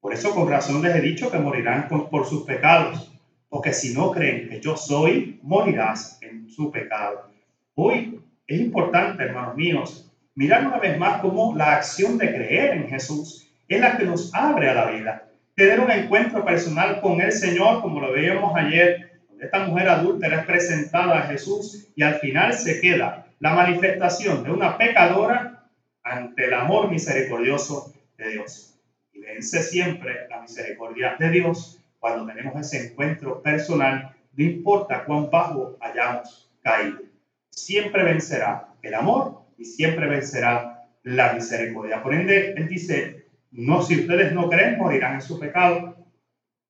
Por 0.00 0.12
eso 0.12 0.34
con 0.34 0.48
razón 0.48 0.82
les 0.82 0.96
he 0.96 1.00
dicho 1.00 1.30
que 1.30 1.38
morirán 1.38 1.88
por 1.88 2.26
sus 2.26 2.42
pecados, 2.42 3.12
porque 3.48 3.72
si 3.72 3.94
no 3.94 4.10
creen 4.10 4.48
que 4.48 4.60
yo 4.60 4.76
soy, 4.76 5.38
morirás 5.42 6.18
en 6.22 6.48
su 6.50 6.70
pecado. 6.70 7.30
Hoy 7.74 8.20
es 8.48 8.60
importante, 8.60 9.22
hermanos 9.22 9.54
míos, 9.54 10.10
mirar 10.34 10.66
una 10.66 10.78
vez 10.78 10.98
más 10.98 11.20
cómo 11.20 11.54
la 11.54 11.76
acción 11.76 12.16
de 12.18 12.34
creer 12.34 12.78
en 12.78 12.88
Jesús 12.88 13.48
es 13.68 13.80
la 13.80 13.96
que 13.96 14.04
nos 14.04 14.34
abre 14.34 14.70
a 14.70 14.74
la 14.74 14.90
vida 14.90 15.28
tener 15.54 15.80
un 15.80 15.90
encuentro 15.90 16.44
personal 16.44 17.00
con 17.00 17.20
el 17.20 17.32
Señor, 17.32 17.82
como 17.82 18.00
lo 18.00 18.12
veíamos 18.12 18.56
ayer, 18.56 19.20
donde 19.28 19.44
esta 19.44 19.66
mujer 19.66 19.88
adulta 19.88 20.28
es 20.28 20.46
presentada 20.46 21.18
a 21.18 21.22
Jesús 21.22 21.88
y 21.96 22.02
al 22.02 22.14
final 22.14 22.54
se 22.54 22.80
queda 22.80 23.26
la 23.40 23.54
manifestación 23.54 24.44
de 24.44 24.52
una 24.52 24.78
pecadora 24.78 25.68
ante 26.04 26.44
el 26.44 26.54
amor 26.54 26.88
misericordioso 26.88 27.92
de 28.16 28.30
Dios. 28.30 28.78
Y 29.12 29.18
vence 29.18 29.60
siempre 29.62 30.28
la 30.30 30.40
misericordia 30.40 31.16
de 31.18 31.28
Dios 31.28 31.80
cuando 31.98 32.24
tenemos 32.24 32.54
ese 32.60 32.92
encuentro 32.92 33.42
personal, 33.42 34.14
no 34.34 34.44
importa 34.44 35.04
cuán 35.04 35.28
bajo 35.28 35.76
hayamos 35.80 36.48
caído. 36.62 37.07
Siempre 37.64 38.02
vencerá 38.04 38.68
el 38.82 38.94
amor 38.94 39.42
y 39.56 39.64
siempre 39.64 40.06
vencerá 40.06 40.86
la 41.02 41.32
misericordia. 41.32 42.02
Por 42.02 42.14
ende, 42.14 42.52
Él 42.56 42.68
dice, 42.68 43.26
no, 43.50 43.82
si 43.82 44.00
ustedes 44.00 44.32
no 44.32 44.48
creen, 44.48 44.78
morirán 44.78 45.14
en 45.14 45.22
su 45.22 45.38
pecado, 45.38 45.96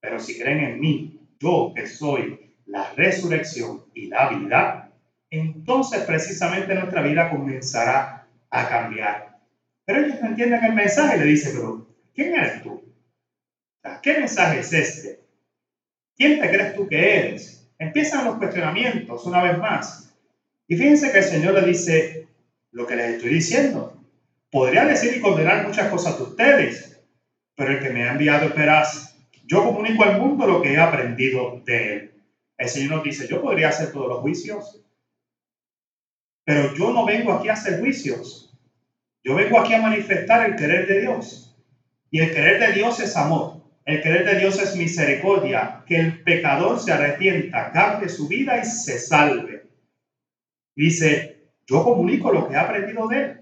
pero 0.01 0.19
si 0.19 0.39
creen 0.39 0.61
en 0.61 0.81
mí, 0.81 1.21
yo 1.41 1.73
que 1.75 1.87
soy 1.87 2.55
la 2.67 2.91
resurrección 2.95 3.85
y 3.95 4.07
la 4.07 4.29
vida, 4.29 4.93
entonces 5.31 6.03
precisamente 6.05 6.75
nuestra 6.75 7.03
vida 7.03 7.31
comenzará 7.31 8.27
a 8.51 8.69
cambiar. 8.69 9.39
Pero 9.85 10.05
ellos 10.05 10.21
no 10.21 10.29
entienden 10.29 10.65
el 10.65 10.75
mensaje 10.75 11.17
y 11.17 11.21
le 11.21 11.27
dicen, 11.27 11.53
pero 11.55 11.87
¿quién 12.15 12.35
eres 12.35 12.63
tú? 12.63 12.83
¿Qué 14.03 14.19
mensaje 14.19 14.61
es 14.61 14.73
este? 14.73 15.21
¿Quién 16.17 16.41
te 16.41 16.49
crees 16.51 16.75
tú 16.75 16.87
que 16.87 17.19
eres? 17.19 17.67
Empiezan 17.79 18.25
los 18.25 18.37
cuestionamientos 18.37 19.25
una 19.25 19.43
vez 19.43 19.59
más. 19.59 20.08
Y 20.69 20.77
fíjense 20.77 21.11
que 21.11 21.19
el 21.19 21.25
Señor 21.25 21.55
le 21.55 21.63
dice 21.63 22.29
lo 22.73 22.87
que 22.87 22.95
les 22.95 23.15
estoy 23.15 23.31
diciendo. 23.31 24.01
Podría 24.51 24.85
decir 24.85 25.17
y 25.17 25.21
condenar 25.21 25.67
muchas 25.67 25.89
cosas 25.89 26.19
de 26.19 26.25
ustedes, 26.25 27.01
pero 27.57 27.73
el 27.73 27.81
que 27.81 27.91
me 27.91 28.05
ha 28.05 28.13
enviado 28.13 28.53
es. 28.55 29.15
Yo 29.47 29.65
comunico 29.65 30.05
al 30.05 30.21
mundo 30.21 30.47
lo 30.47 30.61
que 30.61 30.75
he 30.75 30.79
aprendido 30.79 31.63
de 31.65 31.93
él. 31.93 32.13
El 32.59 32.69
Señor 32.69 32.97
nos 32.97 33.05
dice, 33.05 33.27
yo 33.27 33.41
podría 33.41 33.71
hacer 33.71 33.93
todos 33.93 34.09
los 34.09 34.21
juicios, 34.21 34.85
pero 36.45 36.75
yo 36.75 36.93
no 36.93 37.07
vengo 37.07 37.33
aquí 37.33 37.49
a 37.49 37.55
hacer 37.55 37.81
juicios. 37.81 38.55
Yo 39.25 39.35
vengo 39.35 39.59
aquí 39.59 39.73
a 39.75 39.83
manifestar 39.83 40.49
el 40.49 40.57
querer 40.57 40.87
de 40.87 41.01
Dios. 41.01 41.57
Y 42.11 42.21
el 42.21 42.33
querer 42.33 42.59
de 42.59 42.73
Dios 42.73 43.01
es 43.01 43.17
amor. 43.17 43.63
El 43.85 44.03
querer 44.03 44.25
de 44.27 44.39
Dios 44.39 44.59
es 44.59 44.77
misericordia, 44.77 45.83
que 45.87 45.97
el 45.97 46.23
pecador 46.23 46.79
se 46.79 46.93
arrepienta, 46.93 47.71
cambie 47.73 48.09
su 48.09 48.29
vida 48.29 48.61
y 48.61 48.65
se 48.65 48.99
salve. 48.99 49.68
Dice, 50.79 51.49
yo 51.67 51.83
comunico 51.83 52.33
lo 52.33 52.47
que 52.47 52.55
he 52.55 52.57
aprendido 52.57 53.09
de 53.09 53.21
él. 53.21 53.41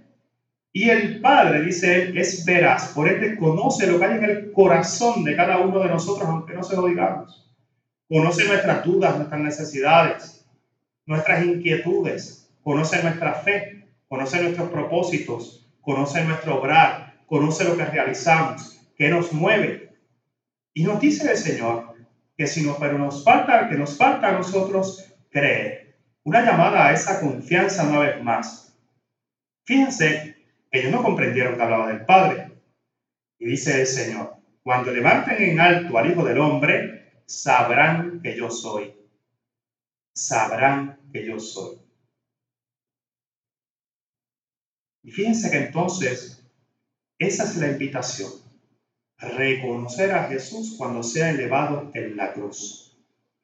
Y 0.73 0.89
el 0.89 1.21
Padre, 1.21 1.61
dice 1.61 2.01
él, 2.01 2.17
es 2.17 2.47
veraz, 2.47 2.93
por 2.95 3.07
ende 3.07 3.37
conoce 3.37 3.87
lo 3.87 3.99
que 3.99 4.07
hay 4.07 4.17
en 4.17 4.25
el 4.25 4.53
corazón 4.53 5.23
de 5.23 5.37
cada 5.37 5.59
uno 5.59 5.81
de 5.81 5.91
nosotros, 5.91 6.27
aunque 6.27 6.55
no 6.55 6.63
se 6.63 6.77
lo 6.77 6.87
digamos. 6.87 7.55
Conoce 8.09 8.47
nuestras 8.47 8.83
dudas, 8.83 9.17
nuestras 9.17 9.41
necesidades, 9.43 10.47
nuestras 11.05 11.45
inquietudes, 11.45 12.49
conoce 12.63 13.03
nuestra 13.03 13.35
fe, 13.35 13.87
conoce 14.09 14.43
nuestros 14.43 14.71
propósitos, 14.71 15.69
conoce 15.83 16.25
nuestro 16.25 16.59
obrar, 16.59 17.21
conoce 17.27 17.65
lo 17.65 17.77
que 17.77 17.85
realizamos, 17.85 18.81
qué 18.97 19.11
nos 19.11 19.31
mueve. 19.35 19.93
Y 20.73 20.85
nos 20.85 20.99
dice 21.01 21.31
el 21.31 21.37
Señor 21.37 21.97
que 22.35 22.47
si 22.47 22.63
no, 22.63 22.79
pero 22.79 22.97
nos 22.97 23.23
falta, 23.23 23.69
que 23.69 23.77
nos 23.77 23.99
falta 23.99 24.31
a 24.31 24.33
nosotros 24.33 25.05
creer. 25.29 25.86
Una 26.27 26.45
llamada 26.45 26.89
a 26.89 26.93
esa 26.93 27.21
confianza 27.21 27.89
una 27.89 28.01
vez 28.01 28.21
más. 28.21 28.77
Fíjense 29.65 30.37
ellos 30.73 30.91
no 30.91 31.05
comprendieron 31.05 31.55
que 31.55 31.63
hablaba 31.63 31.87
del 31.87 32.05
Padre. 32.05 32.51
Y 33.39 33.47
dice 33.47 33.81
el 33.81 33.87
Señor, 33.87 34.35
cuando 34.65 34.93
levanten 34.93 35.41
en 35.41 35.61
alto 35.61 35.97
al 35.97 36.11
Hijo 36.11 36.25
del 36.25 36.39
Hombre, 36.39 37.23
sabrán 37.27 38.21
que 38.23 38.37
yo 38.37 38.51
soy. 38.51 38.93
Sabrán 40.13 40.99
que 41.13 41.25
yo 41.25 41.39
soy. 41.39 41.79
Y 45.05 45.13
fíjense 45.13 45.49
que 45.49 45.59
entonces, 45.59 46.45
esa 47.21 47.45
es 47.45 47.57
la 47.59 47.69
invitación. 47.69 48.33
Reconocer 49.19 50.11
a 50.11 50.25
Jesús 50.25 50.75
cuando 50.77 51.05
sea 51.05 51.31
elevado 51.31 51.93
en 51.95 52.17
la 52.17 52.33
cruz. 52.33 52.86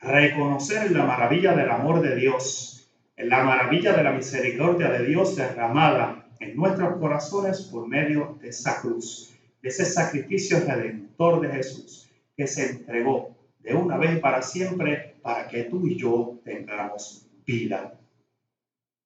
Reconocer 0.03 0.91
la 0.91 1.05
maravilla 1.05 1.55
del 1.55 1.71
amor 1.71 2.03
de 2.03 2.17
Dios, 2.17 2.91
la 3.17 3.45
maravilla 3.45 3.93
de 3.93 4.03
la 4.03 4.11
misericordia 4.11 4.91
de 4.91 5.07
Dios 5.07 5.37
derramada 5.37 6.27
en 6.41 6.57
nuestros 6.57 6.99
corazones 6.99 7.63
por 7.71 7.87
medio 7.87 8.37
de 8.43 8.49
esa 8.49 8.81
cruz, 8.81 9.33
de 9.63 9.69
ese 9.69 9.85
sacrificio 9.85 10.59
redentor 10.59 11.41
de 11.41 11.51
Jesús 11.51 12.11
que 12.37 12.49
se 12.49 12.71
entregó 12.71 13.37
de 13.61 13.75
una 13.75 13.97
vez 13.97 14.19
para 14.19 14.43
siempre 14.43 15.15
para 15.23 15.47
que 15.47 15.65
tú 15.65 15.87
y 15.87 15.97
yo 15.97 16.41
tengamos 16.45 17.29
vida. 17.47 17.95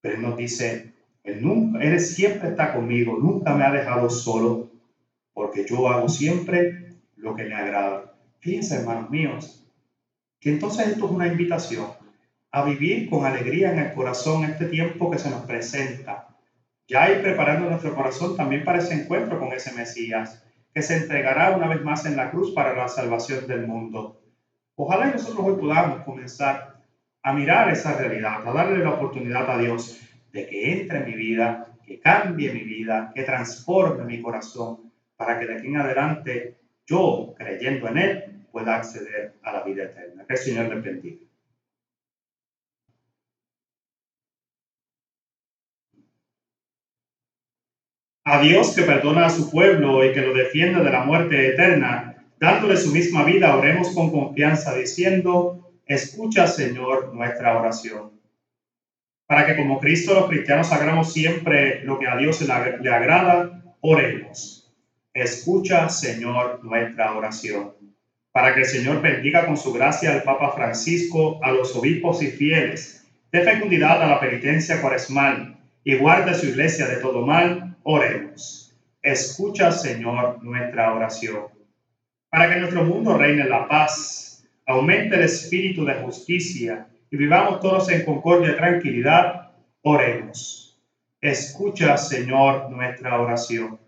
Pero 0.01 0.15
Él 0.15 0.23
nos 0.23 0.39
dice, 0.39 0.95
Él, 1.25 1.43
nunca, 1.43 1.99
siempre 1.99 2.49
está 2.49 2.73
conmigo, 2.73 3.19
nunca 3.19 3.55
me 3.55 3.65
ha 3.65 3.71
dejado 3.71 4.09
solo, 4.09 4.71
porque 5.35 5.67
yo 5.69 5.89
hago 5.89 6.09
siempre 6.09 6.95
lo 7.17 7.37
que 7.37 7.45
me 7.45 7.55
agrada. 7.55 8.15
Fíjense, 8.39 8.77
hermanos 8.77 9.11
míos, 9.11 9.66
entonces 10.51 10.89
esto 10.89 11.07
es 11.07 11.11
una 11.11 11.27
invitación 11.27 11.87
a 12.53 12.65
vivir 12.65 13.11
con 13.11 13.25
alegría 13.27 13.73
en 13.73 13.79
el 13.79 13.93
corazón 13.93 14.45
este 14.45 14.67
tiempo 14.67 15.11
que 15.11 15.19
se 15.19 15.31
nos 15.31 15.45
presenta. 15.45 16.29
Ya 16.89 17.11
ir 17.11 17.21
preparando 17.21 17.69
nuestro 17.69 17.95
corazón 17.95 18.37
también 18.37 18.65
para 18.65 18.79
ese 18.79 18.95
encuentro 18.95 19.39
con 19.39 19.53
ese 19.53 19.73
Mesías, 19.73 20.43
que 20.73 20.83
se 20.83 20.97
entregará 20.97 21.57
una 21.57 21.69
vez 21.69 21.83
más 21.83 22.07
en 22.07 22.17
la 22.17 22.31
cruz 22.31 22.53
para 22.55 22.75
la 22.75 22.89
salvación 22.89 23.47
del 23.47 23.67
mundo. 23.67 24.23
Ojalá 24.75 25.07
nosotros 25.07 25.47
hoy 25.47 25.57
podamos 25.61 26.05
comenzar 26.05 26.77
a 27.23 27.33
mirar 27.33 27.71
esa 27.71 27.97
realidad, 27.97 28.47
a 28.47 28.53
darle 28.53 28.85
la 28.85 28.91
oportunidad 28.91 29.51
a 29.51 29.59
Dios 29.59 30.01
de 30.33 30.47
que 30.47 30.81
entre 30.81 30.99
en 30.99 31.07
mi 31.07 31.15
vida, 31.15 31.67
que 31.85 31.99
cambie 31.99 32.53
mi 32.53 32.61
vida, 32.61 33.11
que 33.15 33.23
transforme 33.23 34.05
mi 34.05 34.23
corazón, 34.23 34.93
para 35.17 35.39
que 35.39 35.47
de 35.47 35.57
aquí 35.57 35.67
en 35.67 35.79
adelante 35.79 36.59
yo, 36.87 37.35
creyendo 37.37 37.89
en 37.89 37.99
Él, 37.99 38.36
pueda 38.57 38.77
acceder 38.77 39.35
a 39.43 39.53
la 39.53 39.63
vida 39.65 39.85
eterna. 39.85 40.25
Que 40.27 40.33
el 40.33 40.41
Señor 40.41 40.69
le 40.71 40.81
bendiga. 40.81 41.27
A 48.25 48.41
Dios 48.41 48.75
que 48.75 48.83
perdona 48.85 49.27
a 49.27 49.31
su 49.31 49.51
pueblo 49.51 50.03
y 50.07 50.13
que 50.15 50.23
lo 50.23 50.33
defiende 50.33 50.83
de 50.83 50.91
la 50.91 51.05
muerte 51.05 51.49
eterna, 51.49 52.25
dándole 52.41 52.79
su 52.79 52.93
misma 52.93 53.25
vida, 53.25 53.55
oremos 53.55 53.91
con 53.91 54.11
confianza 54.11 54.75
diciendo, 54.75 55.75
escucha 55.85 56.47
Señor 56.47 57.13
nuestra 57.13 57.59
oración. 57.59 58.19
Para 59.27 59.45
que 59.45 59.55
como 59.55 59.81
Cristo 59.81 60.15
los 60.15 60.31
cristianos 60.31 60.73
hagamos 60.73 61.13
siempre 61.13 61.85
lo 61.85 61.99
que 61.99 62.09
a 62.09 62.17
Dios 62.17 62.41
le 62.41 62.91
agrada, 62.91 63.77
oremos. 63.83 64.75
Escucha 65.13 65.91
Señor 65.91 66.65
nuestra 66.65 67.15
oración. 67.15 67.76
Para 68.37 68.53
que 68.53 68.61
el 68.61 68.67
Señor 68.67 69.01
bendiga 69.01 69.47
con 69.47 69.57
su 69.57 69.73
gracia 69.73 70.13
al 70.13 70.23
Papa 70.23 70.53
Francisco, 70.53 71.41
a 71.43 71.53
los 71.53 71.75
obispos 71.75 72.23
y 72.23 72.27
fieles, 72.27 73.03
dé 73.33 73.41
fecundidad 73.41 74.03
a 74.03 74.09
la 74.09 74.21
penitencia 74.21 74.83
cuaresmal 74.83 75.57
y 75.83 75.97
guarde 75.97 76.35
su 76.35 76.45
iglesia 76.45 76.87
de 76.87 76.97
todo 76.97 77.25
mal, 77.25 77.79
oremos. 77.83 78.77
Escucha 79.01 79.73
Señor 79.73 80.45
nuestra 80.45 80.93
oración 80.93 81.45
para 82.29 82.51
que 82.51 82.61
nuestro 82.61 82.85
mundo 82.85 83.17
reine 83.17 83.49
la 83.49 83.69
paz, 83.69 84.47
aumente 84.67 85.17
el 85.17 85.23
espíritu 85.23 85.87
de 85.87 85.95
justicia 85.95 86.89
y 87.11 87.17
vivamos 87.17 87.61
todos 87.61 87.91
en 87.91 88.05
concordia 88.05 88.51
y 88.51 88.57
tranquilidad, 88.57 89.53
oremos. 89.81 90.79
Escucha, 91.23 91.97
Señor, 91.97 92.69
nuestra 92.71 93.19
oración, 93.19 93.81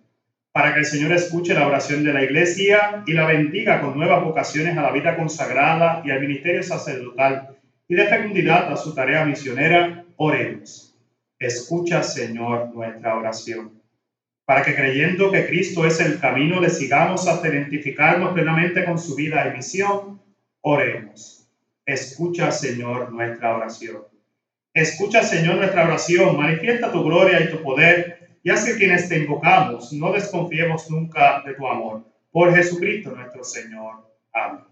para 0.58 0.74
que 0.74 0.80
el 0.80 0.86
Señor 0.86 1.12
escuche 1.12 1.54
la 1.54 1.68
oración 1.68 2.02
de 2.02 2.12
la 2.12 2.24
Iglesia 2.24 3.04
y 3.06 3.12
la 3.12 3.26
bendiga 3.26 3.80
con 3.80 3.96
nuevas 3.96 4.24
vocaciones 4.24 4.76
a 4.76 4.82
la 4.82 4.90
vida 4.90 5.14
consagrada 5.14 6.02
y 6.04 6.10
al 6.10 6.20
ministerio 6.20 6.64
sacerdotal 6.64 7.56
y 7.86 7.94
de 7.94 8.08
fecundidad 8.08 8.72
a 8.72 8.76
su 8.76 8.92
tarea 8.92 9.24
misionera, 9.24 10.04
oremos. 10.16 10.98
Escucha, 11.38 12.02
Señor, 12.02 12.74
nuestra 12.74 13.16
oración 13.16 13.80
para 14.46 14.64
que 14.64 14.74
creyendo 14.74 15.30
que 15.30 15.46
Cristo 15.46 15.86
es 15.86 16.00
el 16.00 16.18
camino 16.18 16.60
le 16.60 16.70
sigamos 16.70 17.28
hasta 17.28 17.46
identificarnos 17.46 18.32
plenamente 18.32 18.84
con 18.84 18.98
su 18.98 19.14
vida 19.14 19.46
y 19.46 19.56
misión, 19.56 20.20
oremos. 20.62 21.48
Escucha, 21.86 22.50
Señor, 22.50 23.12
nuestra 23.12 23.54
oración. 23.54 24.02
Escucha, 24.74 25.22
Señor, 25.22 25.58
nuestra 25.58 25.84
oración, 25.84 26.36
manifiesta 26.36 26.90
tu 26.90 27.04
gloria 27.04 27.40
y 27.42 27.48
tu 27.48 27.62
poder, 27.62 28.17
y 28.48 28.50
hace 28.50 28.78
quienes 28.78 29.10
te 29.10 29.18
invocamos 29.18 29.92
no 29.92 30.10
desconfiemos 30.10 30.90
nunca 30.90 31.42
de 31.44 31.52
tu 31.52 31.68
amor. 31.68 32.02
Por 32.32 32.54
Jesucristo 32.54 33.14
nuestro 33.14 33.44
Señor. 33.44 34.10
Amén. 34.32 34.64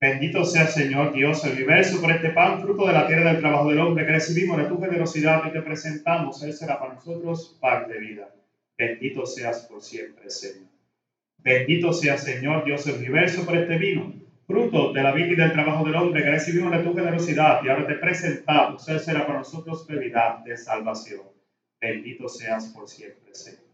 Bendito 0.00 0.46
sea 0.46 0.66
Señor 0.66 1.12
Dios 1.12 1.44
el 1.44 1.52
universo 1.52 2.00
por 2.00 2.10
este 2.10 2.30
pan, 2.30 2.62
fruto 2.62 2.86
de 2.86 2.94
la 2.94 3.06
tierra 3.06 3.32
del 3.32 3.40
trabajo 3.40 3.68
del 3.68 3.80
hombre 3.80 4.06
que 4.06 4.12
recibimos 4.12 4.56
de 4.56 4.64
tu 4.64 4.80
generosidad 4.80 5.42
y 5.46 5.52
te 5.52 5.60
presentamos. 5.60 6.42
Él 6.42 6.54
será 6.54 6.78
para 6.78 6.94
nosotros 6.94 7.58
pan 7.60 7.86
de 7.86 7.98
vida. 7.98 8.34
Bendito 8.78 9.26
seas 9.26 9.66
por 9.66 9.82
siempre, 9.82 10.30
Señor. 10.30 10.70
Bendito 11.36 11.92
sea 11.92 12.16
Señor 12.16 12.64
Dios 12.64 12.86
el 12.86 12.94
universo 12.94 13.44
por 13.44 13.58
este 13.58 13.76
vino, 13.76 14.14
fruto 14.46 14.94
de 14.94 15.02
la 15.02 15.12
vida 15.12 15.32
y 15.32 15.36
del 15.36 15.52
trabajo 15.52 15.84
del 15.84 15.96
hombre 15.96 16.22
que 16.22 16.30
recibimos 16.30 16.72
de 16.72 16.82
tu 16.82 16.94
generosidad 16.94 17.62
y 17.62 17.68
ahora 17.68 17.86
te 17.86 17.96
presentamos. 17.96 18.88
Él 18.88 19.00
será 19.00 19.26
para 19.26 19.40
nosotros 19.40 19.86
bebida 19.86 20.42
de 20.46 20.56
salvación. 20.56 21.22
Bendito 21.78 22.26
seas 22.26 22.68
por 22.68 22.88
siempre, 22.88 23.34
Señor. 23.34 23.69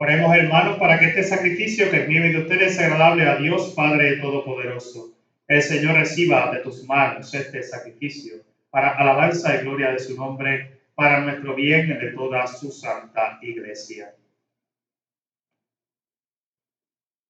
Oremos, 0.00 0.36
hermanos, 0.36 0.78
para 0.78 0.96
que 0.96 1.06
este 1.06 1.24
sacrificio 1.24 1.90
que 1.90 2.02
es 2.02 2.08
mío 2.08 2.24
y 2.24 2.32
de 2.32 2.38
ustedes 2.38 2.76
sea 2.76 2.86
agradable 2.86 3.28
a 3.28 3.36
Dios 3.36 3.72
Padre 3.74 4.18
Todopoderoso. 4.18 5.12
El 5.48 5.60
Señor 5.60 5.96
reciba 5.96 6.52
de 6.52 6.60
tus 6.60 6.84
manos 6.84 7.34
este 7.34 7.64
sacrificio 7.64 8.36
para 8.70 8.90
alabanza 8.90 9.56
y 9.56 9.64
gloria 9.64 9.90
de 9.90 9.98
su 9.98 10.14
nombre, 10.14 10.78
para 10.94 11.20
nuestro 11.20 11.56
bien 11.56 11.90
y 11.90 11.94
de 11.94 12.12
toda 12.12 12.46
su 12.46 12.70
santa 12.70 13.40
iglesia. 13.42 14.14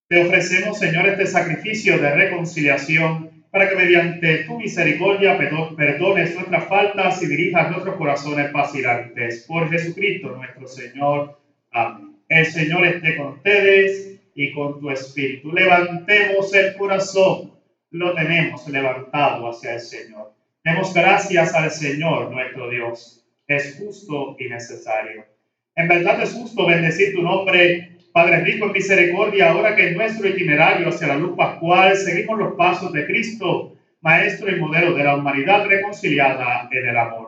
Te 0.08 0.26
ofrecemos, 0.26 0.78
Señor, 0.78 1.08
este 1.08 1.26
sacrificio 1.26 1.98
de 1.98 2.14
reconciliación 2.14 3.44
para 3.50 3.70
que 3.70 3.76
mediante 3.76 4.44
tu 4.44 4.58
misericordia 4.58 5.38
perdones 5.38 6.34
nuestras 6.34 6.64
faltas 6.68 7.22
y 7.22 7.28
dirijas 7.28 7.70
nuestros 7.70 7.96
corazones 7.96 8.52
vacilantes. 8.52 9.44
Por 9.48 9.70
Jesucristo 9.70 10.36
nuestro 10.36 10.68
Señor. 10.68 11.38
Amén. 11.70 12.07
El 12.28 12.44
Señor 12.44 12.86
esté 12.86 13.16
con 13.16 13.28
ustedes 13.28 14.20
y 14.34 14.52
con 14.52 14.80
tu 14.80 14.90
espíritu. 14.90 15.50
Levantemos 15.50 16.54
el 16.54 16.76
corazón. 16.76 17.52
Lo 17.90 18.14
tenemos 18.14 18.68
levantado 18.68 19.48
hacia 19.48 19.74
el 19.74 19.80
Señor. 19.80 20.34
Demos 20.62 20.92
gracias 20.92 21.54
al 21.54 21.70
Señor 21.70 22.30
nuestro 22.30 22.68
Dios. 22.68 23.26
Es 23.46 23.78
justo 23.78 24.36
y 24.38 24.48
necesario. 24.48 25.24
En 25.74 25.88
verdad 25.88 26.22
es 26.22 26.34
justo 26.34 26.66
bendecir 26.66 27.14
tu 27.14 27.22
nombre, 27.22 27.96
Padre 28.12 28.40
rico 28.40 28.66
en 28.66 28.72
misericordia, 28.72 29.50
ahora 29.50 29.74
que 29.74 29.88
en 29.88 29.96
nuestro 29.96 30.28
itinerario 30.28 30.88
hacia 30.88 31.06
la 31.06 31.16
luz 31.16 31.34
pascual 31.34 31.96
seguimos 31.96 32.38
los 32.38 32.54
pasos 32.56 32.92
de 32.92 33.06
Cristo, 33.06 33.74
Maestro 34.02 34.54
y 34.54 34.60
modelo 34.60 34.92
de 34.92 35.04
la 35.04 35.16
humanidad 35.16 35.66
reconciliada 35.66 36.68
en 36.70 36.88
el 36.88 36.96
amor. 36.96 37.27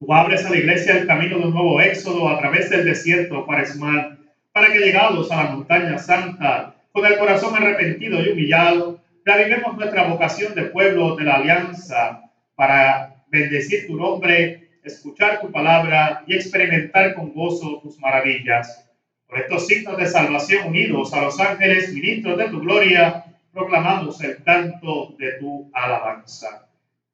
Tú 0.00 0.14
abres 0.14 0.46
a 0.46 0.50
la 0.50 0.56
iglesia 0.56 0.96
el 0.96 1.08
camino 1.08 1.38
de 1.38 1.46
un 1.46 1.54
nuevo 1.54 1.80
éxodo 1.80 2.28
a 2.28 2.38
través 2.38 2.70
del 2.70 2.84
desierto 2.84 3.44
cuaresmal, 3.44 4.18
para 4.52 4.72
que 4.72 4.78
llegados 4.78 5.32
a 5.32 5.42
la 5.42 5.50
montaña 5.50 5.98
santa, 5.98 6.76
con 6.92 7.04
el 7.04 7.18
corazón 7.18 7.56
arrepentido 7.56 8.22
y 8.22 8.28
humillado, 8.28 9.00
reavivemos 9.24 9.76
nuestra 9.76 10.04
vocación 10.04 10.54
de 10.54 10.66
pueblo 10.66 11.16
de 11.16 11.24
la 11.24 11.34
alianza 11.34 12.30
para 12.54 13.24
bendecir 13.26 13.88
tu 13.88 13.96
nombre, 13.96 14.70
escuchar 14.84 15.40
tu 15.40 15.50
palabra 15.50 16.22
y 16.28 16.36
experimentar 16.36 17.14
con 17.14 17.32
gozo 17.32 17.80
tus 17.82 17.98
maravillas. 17.98 18.88
Por 19.26 19.40
estos 19.40 19.66
signos 19.66 19.98
de 19.98 20.06
salvación 20.06 20.68
unidos 20.68 21.12
a 21.12 21.22
los 21.22 21.40
ángeles 21.40 21.92
ministros 21.92 22.38
de 22.38 22.48
tu 22.48 22.60
gloria, 22.60 23.24
proclamamos 23.52 24.22
el 24.22 24.42
canto 24.44 25.16
de 25.18 25.32
tu 25.32 25.68
alabanza. 25.74 26.67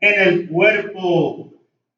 en 0.00 0.20
el 0.20 0.48
cuerpo 0.48 1.52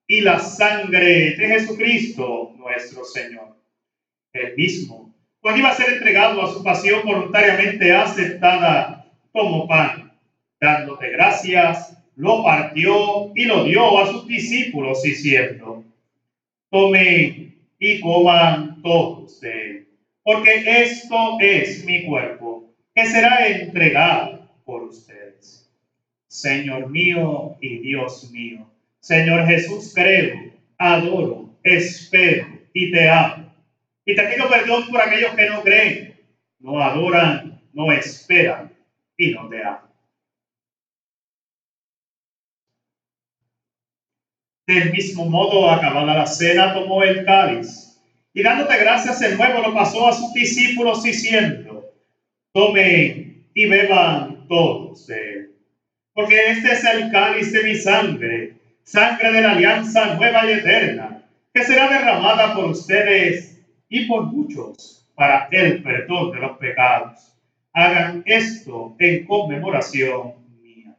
y 0.07 0.21
la 0.21 0.39
sangre 0.39 1.37
de 1.37 1.49
Jesucristo, 1.49 2.55
nuestro 2.57 3.05
Señor. 3.05 3.57
El 4.33 4.57
mismo, 4.57 5.15
cuando 5.41 5.61
iba 5.61 5.71
a 5.71 5.75
ser 5.75 5.95
entregado 5.95 6.43
a 6.43 6.53
su 6.53 6.63
pasión 6.63 7.03
voluntariamente 7.05 7.93
aceptada, 7.93 9.07
como 9.33 9.69
pan, 9.69 10.13
dándote 10.61 11.11
gracias, 11.11 11.97
lo 12.17 12.43
partió 12.43 13.33
y 13.35 13.45
lo 13.45 13.65
dio 13.65 13.99
a 13.99 14.07
sus 14.07 14.27
discípulos 14.27 15.03
diciendo, 15.03 15.85
tome 16.71 17.55
y 17.79 18.01
coman 18.01 18.83
todos 18.83 19.41
de 19.41 19.71
él, 19.71 19.89
porque 20.23 20.63
esto 20.67 21.39
es 21.41 21.85
mi 21.85 22.05
cuerpo, 22.07 22.73
que 22.95 23.07
será 23.07 23.47
entregado 23.47 24.49
por 24.65 24.83
ustedes. 24.85 25.68
Señor 26.29 26.91
mío 26.91 27.57
y 27.61 27.79
Dios 27.79 28.31
mío, 28.31 28.71
Señor 29.01 29.47
Jesús, 29.47 29.93
creo, 29.95 30.53
adoro, 30.77 31.59
espero 31.63 32.47
y 32.73 32.93
te 32.93 33.09
amo. 33.09 33.53
Y 34.05 34.15
te 34.15 34.23
pido 34.23 34.49
perdón 34.49 34.89
por 34.91 35.01
aquellos 35.01 35.35
que 35.35 35.49
no 35.49 35.63
creen, 35.63 36.21
no 36.61 36.81
adoran, 36.81 37.61
no 37.73 37.91
esperan 37.93 38.73
y 39.17 39.33
no 39.33 39.49
te 39.49 39.63
aman. 39.63 39.89
Del 44.67 44.93
mismo 44.93 45.25
modo, 45.25 45.71
acabada 45.71 46.15
la 46.15 46.27
cena, 46.27 46.75
tomó 46.75 47.03
el 47.03 47.25
cáliz 47.25 47.89
y 48.35 48.43
dándote 48.43 48.77
gracias 48.79 49.23
el 49.23 49.37
nuevo 49.37 49.63
lo 49.63 49.75
pasó 49.75 50.07
a 50.07 50.13
sus 50.13 50.33
discípulos 50.35 51.03
diciendo, 51.03 51.91
tomen 52.53 53.49
y 53.55 53.67
beban 53.67 54.47
todos 54.47 55.07
de 55.07 55.33
él, 55.33 55.48
porque 56.19 56.51
este 56.51 56.73
es 56.73 56.85
el 56.85 57.13
cáliz 57.13 57.53
de 57.53 57.63
mi 57.63 57.77
sangre, 57.77 58.55
sangre 58.83 59.31
de 59.31 59.41
la 59.41 59.53
alianza 59.53 60.17
nueva 60.17 60.45
y 60.47 60.51
eterna, 60.55 61.23
que 61.55 61.63
será 61.63 61.89
derramada 61.89 62.57
por 62.57 62.65
ustedes 62.71 63.63
y 63.89 64.07
por 64.07 64.25
muchos 64.25 65.07
para 65.15 65.47
el 65.53 65.81
perdón 65.81 66.33
de 66.33 66.41
los 66.41 66.59
pecados. 66.59 67.37
Hagan 67.73 68.25
esto 68.27 68.97
en 68.99 69.27
conmemoración 69.27 70.33
mía. 70.61 70.97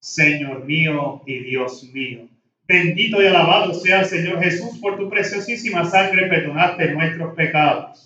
Señor 0.00 0.64
mío 0.64 1.20
y 1.26 1.38
Dios 1.40 1.84
mío 1.92 2.26
Bendito 2.66 3.20
y 3.20 3.26
alabado 3.26 3.74
sea 3.74 4.00
el 4.00 4.06
Señor 4.06 4.42
Jesús 4.42 4.78
por 4.80 4.96
tu 4.96 5.10
preciosísima 5.10 5.84
sangre, 5.84 6.28
perdonaste 6.28 6.94
nuestros 6.94 7.34
pecados. 7.34 8.05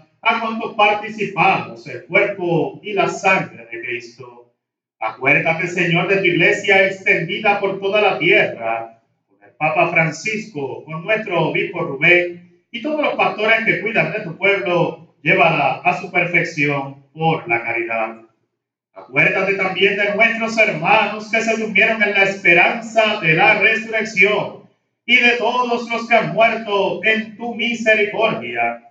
a 0.21 0.39
cuantos 0.39 0.75
participamos 0.75 1.87
el 1.87 2.05
cuerpo 2.05 2.79
y 2.83 2.93
la 2.93 3.07
sangre 3.07 3.65
de 3.71 3.81
Cristo. 3.81 4.53
Acuérdate, 4.99 5.67
Señor, 5.67 6.07
de 6.07 6.17
tu 6.17 6.25
iglesia 6.25 6.85
extendida 6.85 7.59
por 7.59 7.79
toda 7.79 8.01
la 8.01 8.19
tierra, 8.19 9.01
con 9.27 9.43
el 9.43 9.55
Papa 9.55 9.89
Francisco, 9.89 10.83
con 10.85 11.03
nuestro 11.03 11.47
obispo 11.47 11.79
Rubén 11.79 12.61
y 12.69 12.81
todos 12.83 13.01
los 13.01 13.15
pastores 13.15 13.65
que 13.65 13.81
cuidan 13.81 14.11
de 14.13 14.21
tu 14.21 14.37
pueblo, 14.37 15.15
llévala 15.23 15.81
a 15.83 15.99
su 15.99 16.11
perfección 16.11 17.03
por 17.13 17.47
la 17.49 17.63
caridad. 17.63 18.17
Acuérdate 18.93 19.55
también 19.55 19.97
de 19.97 20.13
nuestros 20.15 20.57
hermanos 20.59 21.31
que 21.31 21.41
se 21.41 21.57
durmieron 21.57 22.03
en 22.03 22.11
la 22.11 22.23
esperanza 22.23 23.19
de 23.21 23.33
la 23.33 23.57
resurrección 23.59 24.69
y 25.05 25.15
de 25.15 25.31
todos 25.37 25.89
los 25.89 26.07
que 26.07 26.15
han 26.15 26.33
muerto 26.33 27.03
en 27.03 27.35
tu 27.37 27.55
misericordia. 27.55 28.90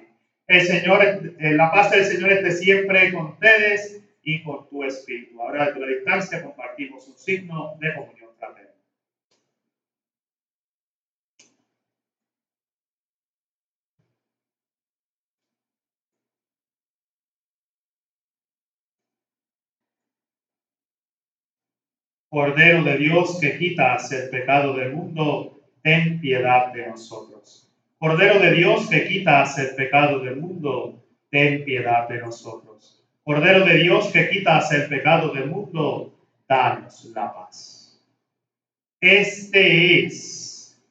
El 0.51 0.63
Señor, 0.63 1.01
eh, 1.39 1.53
la 1.53 1.71
paz 1.71 1.91
del 1.91 2.03
Señor 2.03 2.33
esté 2.33 2.51
siempre 2.51 3.13
con 3.13 3.27
ustedes 3.27 4.01
y 4.21 4.43
con 4.43 4.67
tu 4.67 4.83
espíritu. 4.83 5.41
Ahora, 5.41 5.63
a 5.63 5.79
la 5.79 5.87
distancia, 5.87 6.41
compartimos 6.41 7.07
un 7.07 7.17
signo 7.17 7.77
de 7.79 7.93
comunión 7.93 8.31
fraterna. 8.37 8.69
Cordero 22.27 22.83
de 22.83 22.97
Dios 22.97 23.39
que 23.39 23.57
quitas 23.57 24.11
el 24.11 24.29
pecado 24.29 24.73
del 24.73 24.91
mundo, 24.91 25.61
ten 25.81 26.19
piedad 26.19 26.73
de 26.73 26.87
nosotros. 26.87 27.60
Cordero 28.01 28.39
de 28.39 28.53
Dios 28.53 28.89
que 28.89 29.07
quitas 29.07 29.59
el 29.59 29.75
pecado 29.75 30.21
del 30.21 30.37
mundo, 30.37 31.05
ten 31.29 31.63
piedad 31.63 32.09
de 32.09 32.17
nosotros. 32.17 33.05
Cordero 33.21 33.63
de 33.63 33.77
Dios 33.77 34.07
que 34.07 34.27
quitas 34.27 34.71
el 34.71 34.87
pecado 34.87 35.31
del 35.31 35.45
mundo, 35.45 36.11
danos 36.49 37.05
la 37.13 37.31
paz. 37.31 38.01
Este 38.99 40.03
es 40.03 40.83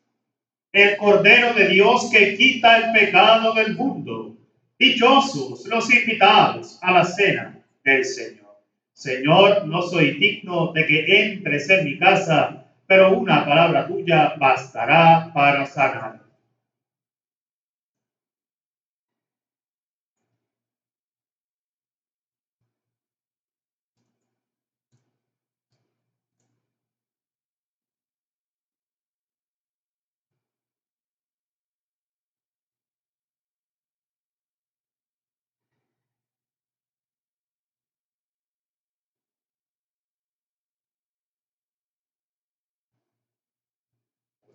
el 0.71 0.97
Cordero 0.99 1.53
de 1.55 1.67
Dios 1.71 2.09
que 2.13 2.37
quita 2.37 2.77
el 2.77 2.93
pecado 2.93 3.55
del 3.55 3.75
mundo. 3.75 4.37
Dichosos 4.79 5.67
los 5.67 5.93
invitados 5.93 6.79
a 6.81 6.93
la 6.93 7.05
cena 7.05 7.59
del 7.83 8.05
Señor. 8.05 8.57
Señor, 8.93 9.67
no 9.67 9.83
soy 9.83 10.13
digno 10.13 10.73
de 10.73 10.87
que 10.87 11.23
entres 11.25 11.69
en 11.71 11.87
mi 11.87 11.99
casa, 11.99 12.67
pero 12.87 13.19
una 13.19 13.45
palabra 13.45 13.89
tuya 13.89 14.35
bastará 14.39 15.33
para 15.35 15.67
sanar. 15.67 16.20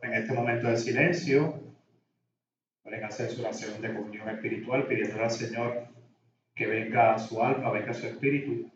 En 0.05 0.13
este 0.13 0.33
momento 0.33 0.67
de 0.67 0.77
silencio, 0.77 1.59
pueden 2.83 3.03
hacer 3.03 3.29
su 3.29 3.41
oración 3.41 3.81
de 3.81 3.93
comunión 3.93 4.29
espiritual 4.29 4.85
pidiendo 4.87 5.23
al 5.23 5.31
Señor 5.31 5.87
que 6.53 6.67
venga 6.67 7.15
a 7.15 7.19
su 7.19 7.41
alma, 7.41 7.71
venga 7.71 7.91
a 7.91 7.93
su 7.93 8.07
espíritu. 8.07 8.71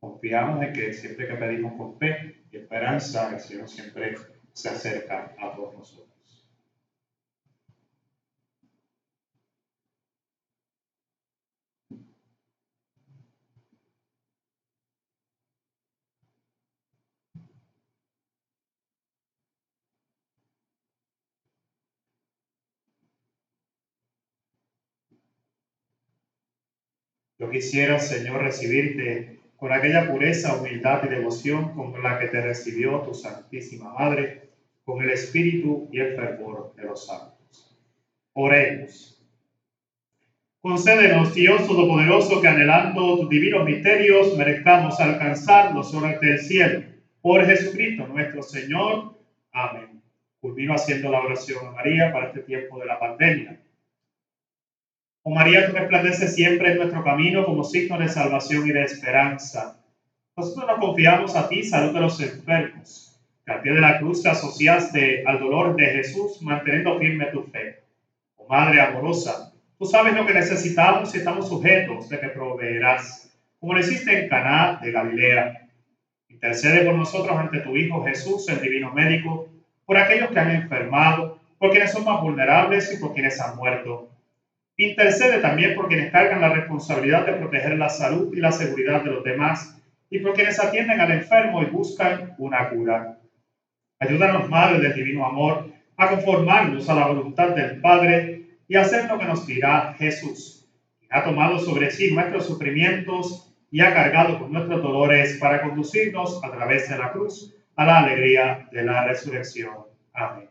Confiamos 0.00 0.62
en 0.62 0.72
que 0.72 0.92
siempre 0.92 1.28
que 1.28 1.34
pedimos 1.34 1.74
con 1.74 1.98
fe 1.98 2.42
y 2.50 2.56
esperanza, 2.56 3.30
el 3.32 3.40
Señor 3.40 3.68
siempre 3.68 4.16
se 4.52 4.70
acerca 4.70 5.34
a 5.38 5.54
todos 5.54 5.74
nosotros. 5.74 6.19
Yo 27.40 27.48
quisiera, 27.48 27.98
Señor, 27.98 28.42
recibirte 28.42 29.38
con 29.56 29.72
aquella 29.72 30.06
pureza, 30.06 30.56
humildad 30.56 31.04
y 31.04 31.08
devoción 31.08 31.74
con 31.74 32.02
la 32.02 32.18
que 32.18 32.26
te 32.26 32.42
recibió 32.42 33.00
tu 33.00 33.14
Santísima 33.14 33.94
Madre, 33.94 34.50
con 34.84 35.02
el 35.02 35.08
espíritu 35.08 35.88
y 35.90 36.00
el 36.00 36.16
fervor 36.16 36.74
de 36.76 36.84
los 36.84 37.06
santos. 37.06 37.78
Oremos. 38.34 39.24
Concédenos, 40.60 41.34
Dios 41.34 41.66
Todopoderoso, 41.66 42.42
que 42.42 42.48
anhelando 42.48 43.20
tus 43.20 43.30
divinos 43.30 43.64
misterios 43.64 44.36
merezcamos 44.36 45.00
alcanzar 45.00 45.74
los 45.74 45.94
honores 45.94 46.20
del 46.20 46.38
cielo. 46.40 46.82
Por 47.22 47.46
Jesucristo 47.46 48.06
nuestro 48.06 48.42
Señor. 48.42 49.18
Amén. 49.52 50.02
Culmino 50.40 50.74
haciendo 50.74 51.10
la 51.10 51.22
oración 51.22 51.66
a 51.66 51.70
María 51.70 52.12
para 52.12 52.26
este 52.26 52.40
tiempo 52.40 52.78
de 52.78 52.84
la 52.84 52.98
pandemia 52.98 53.58
Oh 55.22 55.34
María, 55.34 55.66
tú 55.66 55.76
resplandeces 55.76 56.34
siempre 56.34 56.72
en 56.72 56.78
nuestro 56.78 57.04
camino 57.04 57.44
como 57.44 57.62
signo 57.62 57.98
de 57.98 58.08
salvación 58.08 58.66
y 58.66 58.72
de 58.72 58.84
esperanza. 58.84 59.76
Nosotros 60.34 60.66
nos 60.66 60.78
confiamos 60.78 61.36
a 61.36 61.46
ti, 61.46 61.62
salud 61.62 61.92
de 61.92 62.00
los 62.00 62.18
enfermos, 62.22 63.20
que 63.44 63.52
al 63.52 63.60
pie 63.60 63.74
de 63.74 63.82
la 63.82 63.98
cruz 63.98 64.22
te 64.22 64.30
asociaste 64.30 65.24
al 65.26 65.38
dolor 65.38 65.76
de 65.76 65.84
Jesús, 65.88 66.40
manteniendo 66.40 66.98
firme 66.98 67.26
tu 67.26 67.42
fe. 67.42 67.80
Oh 68.36 68.48
Madre 68.48 68.80
amorosa, 68.80 69.52
tú 69.78 69.84
sabes 69.84 70.14
lo 70.14 70.24
que 70.24 70.32
necesitamos 70.32 71.14
y 71.14 71.18
estamos 71.18 71.50
sujetos 71.50 72.08
de 72.08 72.18
que 72.18 72.28
proveerás, 72.28 73.30
como 73.58 73.74
lo 73.74 73.80
hiciste 73.80 74.22
en 74.22 74.28
Caná 74.30 74.80
de 74.80 74.90
Galilea. 74.90 75.68
Intercede 76.30 76.86
por 76.86 76.94
nosotros 76.94 77.36
ante 77.36 77.60
tu 77.60 77.76
Hijo 77.76 78.02
Jesús, 78.04 78.48
el 78.48 78.62
Divino 78.62 78.94
Médico, 78.94 79.50
por 79.84 79.98
aquellos 79.98 80.30
que 80.30 80.40
han 80.40 80.52
enfermado, 80.52 81.38
por 81.58 81.72
quienes 81.72 81.92
son 81.92 82.06
más 82.06 82.22
vulnerables 82.22 82.90
y 82.94 82.96
por 82.96 83.12
quienes 83.12 83.38
han 83.38 83.56
muerto 83.56 84.08
Intercede 84.80 85.40
también 85.40 85.74
por 85.74 85.88
quienes 85.88 86.10
cargan 86.10 86.40
la 86.40 86.54
responsabilidad 86.54 87.26
de 87.26 87.34
proteger 87.34 87.76
la 87.76 87.90
salud 87.90 88.34
y 88.34 88.40
la 88.40 88.50
seguridad 88.50 89.04
de 89.04 89.10
los 89.10 89.22
demás 89.22 89.78
y 90.08 90.20
por 90.20 90.32
quienes 90.32 90.58
atienden 90.58 90.98
al 90.98 91.10
enfermo 91.10 91.62
y 91.62 91.66
buscan 91.66 92.34
una 92.38 92.70
cura. 92.70 93.18
Ayúdanos, 93.98 94.48
Madre 94.48 94.80
del 94.80 94.94
Divino 94.94 95.26
Amor, 95.26 95.66
a 95.98 96.08
conformarnos 96.08 96.88
a 96.88 96.94
la 96.94 97.08
voluntad 97.08 97.50
del 97.50 97.78
Padre 97.82 98.46
y 98.68 98.76
a 98.76 98.80
hacer 98.80 99.04
lo 99.04 99.18
que 99.18 99.26
nos 99.26 99.46
dirá 99.46 99.94
Jesús, 99.98 100.66
quien 100.98 101.12
ha 101.12 101.24
tomado 101.24 101.58
sobre 101.58 101.90
sí 101.90 102.14
nuestros 102.14 102.46
sufrimientos 102.46 103.52
y 103.70 103.82
ha 103.82 103.92
cargado 103.92 104.38
con 104.38 104.50
nuestros 104.50 104.82
dolores 104.82 105.36
para 105.38 105.60
conducirnos 105.60 106.42
a 106.42 106.50
través 106.52 106.88
de 106.88 106.96
la 106.96 107.12
cruz 107.12 107.54
a 107.76 107.84
la 107.84 107.98
alegría 107.98 108.66
de 108.72 108.82
la 108.82 109.06
resurrección. 109.06 109.74
Amén. 110.14 110.48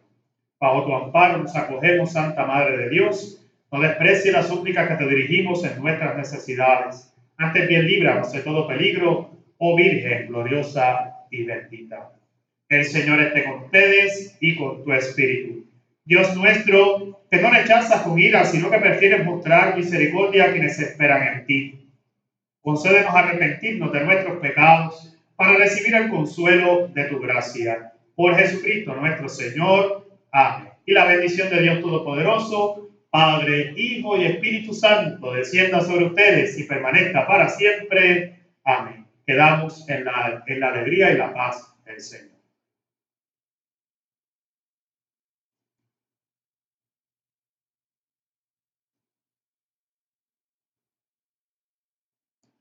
Bajo 0.60 0.86
tu 0.86 0.94
amparo 0.94 1.40
nos 1.40 1.56
acogemos, 1.56 2.12
Santa 2.12 2.46
Madre 2.46 2.78
de 2.78 2.90
Dios 2.90 3.39
no 3.72 3.82
desprecie 3.82 4.32
las 4.32 4.48
súplicas 4.48 4.88
que 4.88 4.96
te 4.96 5.08
dirigimos 5.08 5.64
en 5.64 5.80
nuestras 5.82 6.18
necesidades. 6.18 7.14
Antes 7.38 7.68
bien, 7.68 7.86
líbranos 7.86 8.32
de 8.32 8.42
todo 8.42 8.68
peligro, 8.68 9.32
oh 9.58 9.76
Virgen 9.76 10.28
gloriosa 10.28 11.26
y 11.30 11.44
bendita. 11.44 12.12
El 12.68 12.86
Señor 12.86 13.22
esté 13.22 13.46
con 13.46 13.64
ustedes 13.64 14.38
y 14.40 14.56
con 14.56 14.84
tu 14.84 14.94
espíritu. 14.94 15.66
Dios 16.06 16.36
nuestro, 16.36 17.22
que 17.30 17.42
no 17.42 17.52
rechazas 17.52 18.02
con 18.02 18.18
ira, 18.18 18.44
sino 18.46 18.72
que 18.72 18.80
prefieres 18.80 19.24
mostrar 19.24 19.78
misericordia 19.78 20.46
a 20.46 20.52
quienes 20.52 20.80
esperan 20.80 21.28
en 21.28 21.46
ti. 21.46 21.90
Concédenos 22.62 23.14
arrepentirnos 23.14 23.92
de 23.92 24.04
nuestros 24.04 24.40
pecados 24.40 25.18
para 25.36 25.58
recibir 25.58 25.96
el 25.96 26.10
consuelo 26.10 26.88
de 26.88 27.06
tu 27.06 27.20
gracia. 27.20 27.94
Por 28.16 28.36
Jesucristo 28.36 28.96
nuestro 28.96 29.30
Señor. 29.30 30.10
Amén. 30.32 30.70
Y 30.86 30.94
la 30.94 31.06
bendición 31.06 31.50
de 31.50 31.62
Dios 31.62 31.82
Todopoderoso, 31.82 32.89
Padre, 33.12 33.74
Hijo 33.76 34.18
y 34.18 34.26
Espíritu 34.26 34.74
Santo, 34.74 35.34
descienda 35.34 35.82
sobre 35.82 36.06
ustedes 36.06 36.60
y 36.60 36.64
permanezca 36.64 37.26
para 37.26 37.50
siempre. 37.50 38.40
Amén. 38.64 39.08
Quedamos 39.26 39.88
en 39.90 40.06
la, 40.06 40.44
en 40.46 40.60
la 40.60 40.70
alegría 40.70 41.12
y 41.12 41.18
la 41.18 41.34
paz 41.34 41.76
del 41.86 42.00
Señor. 42.00 42.29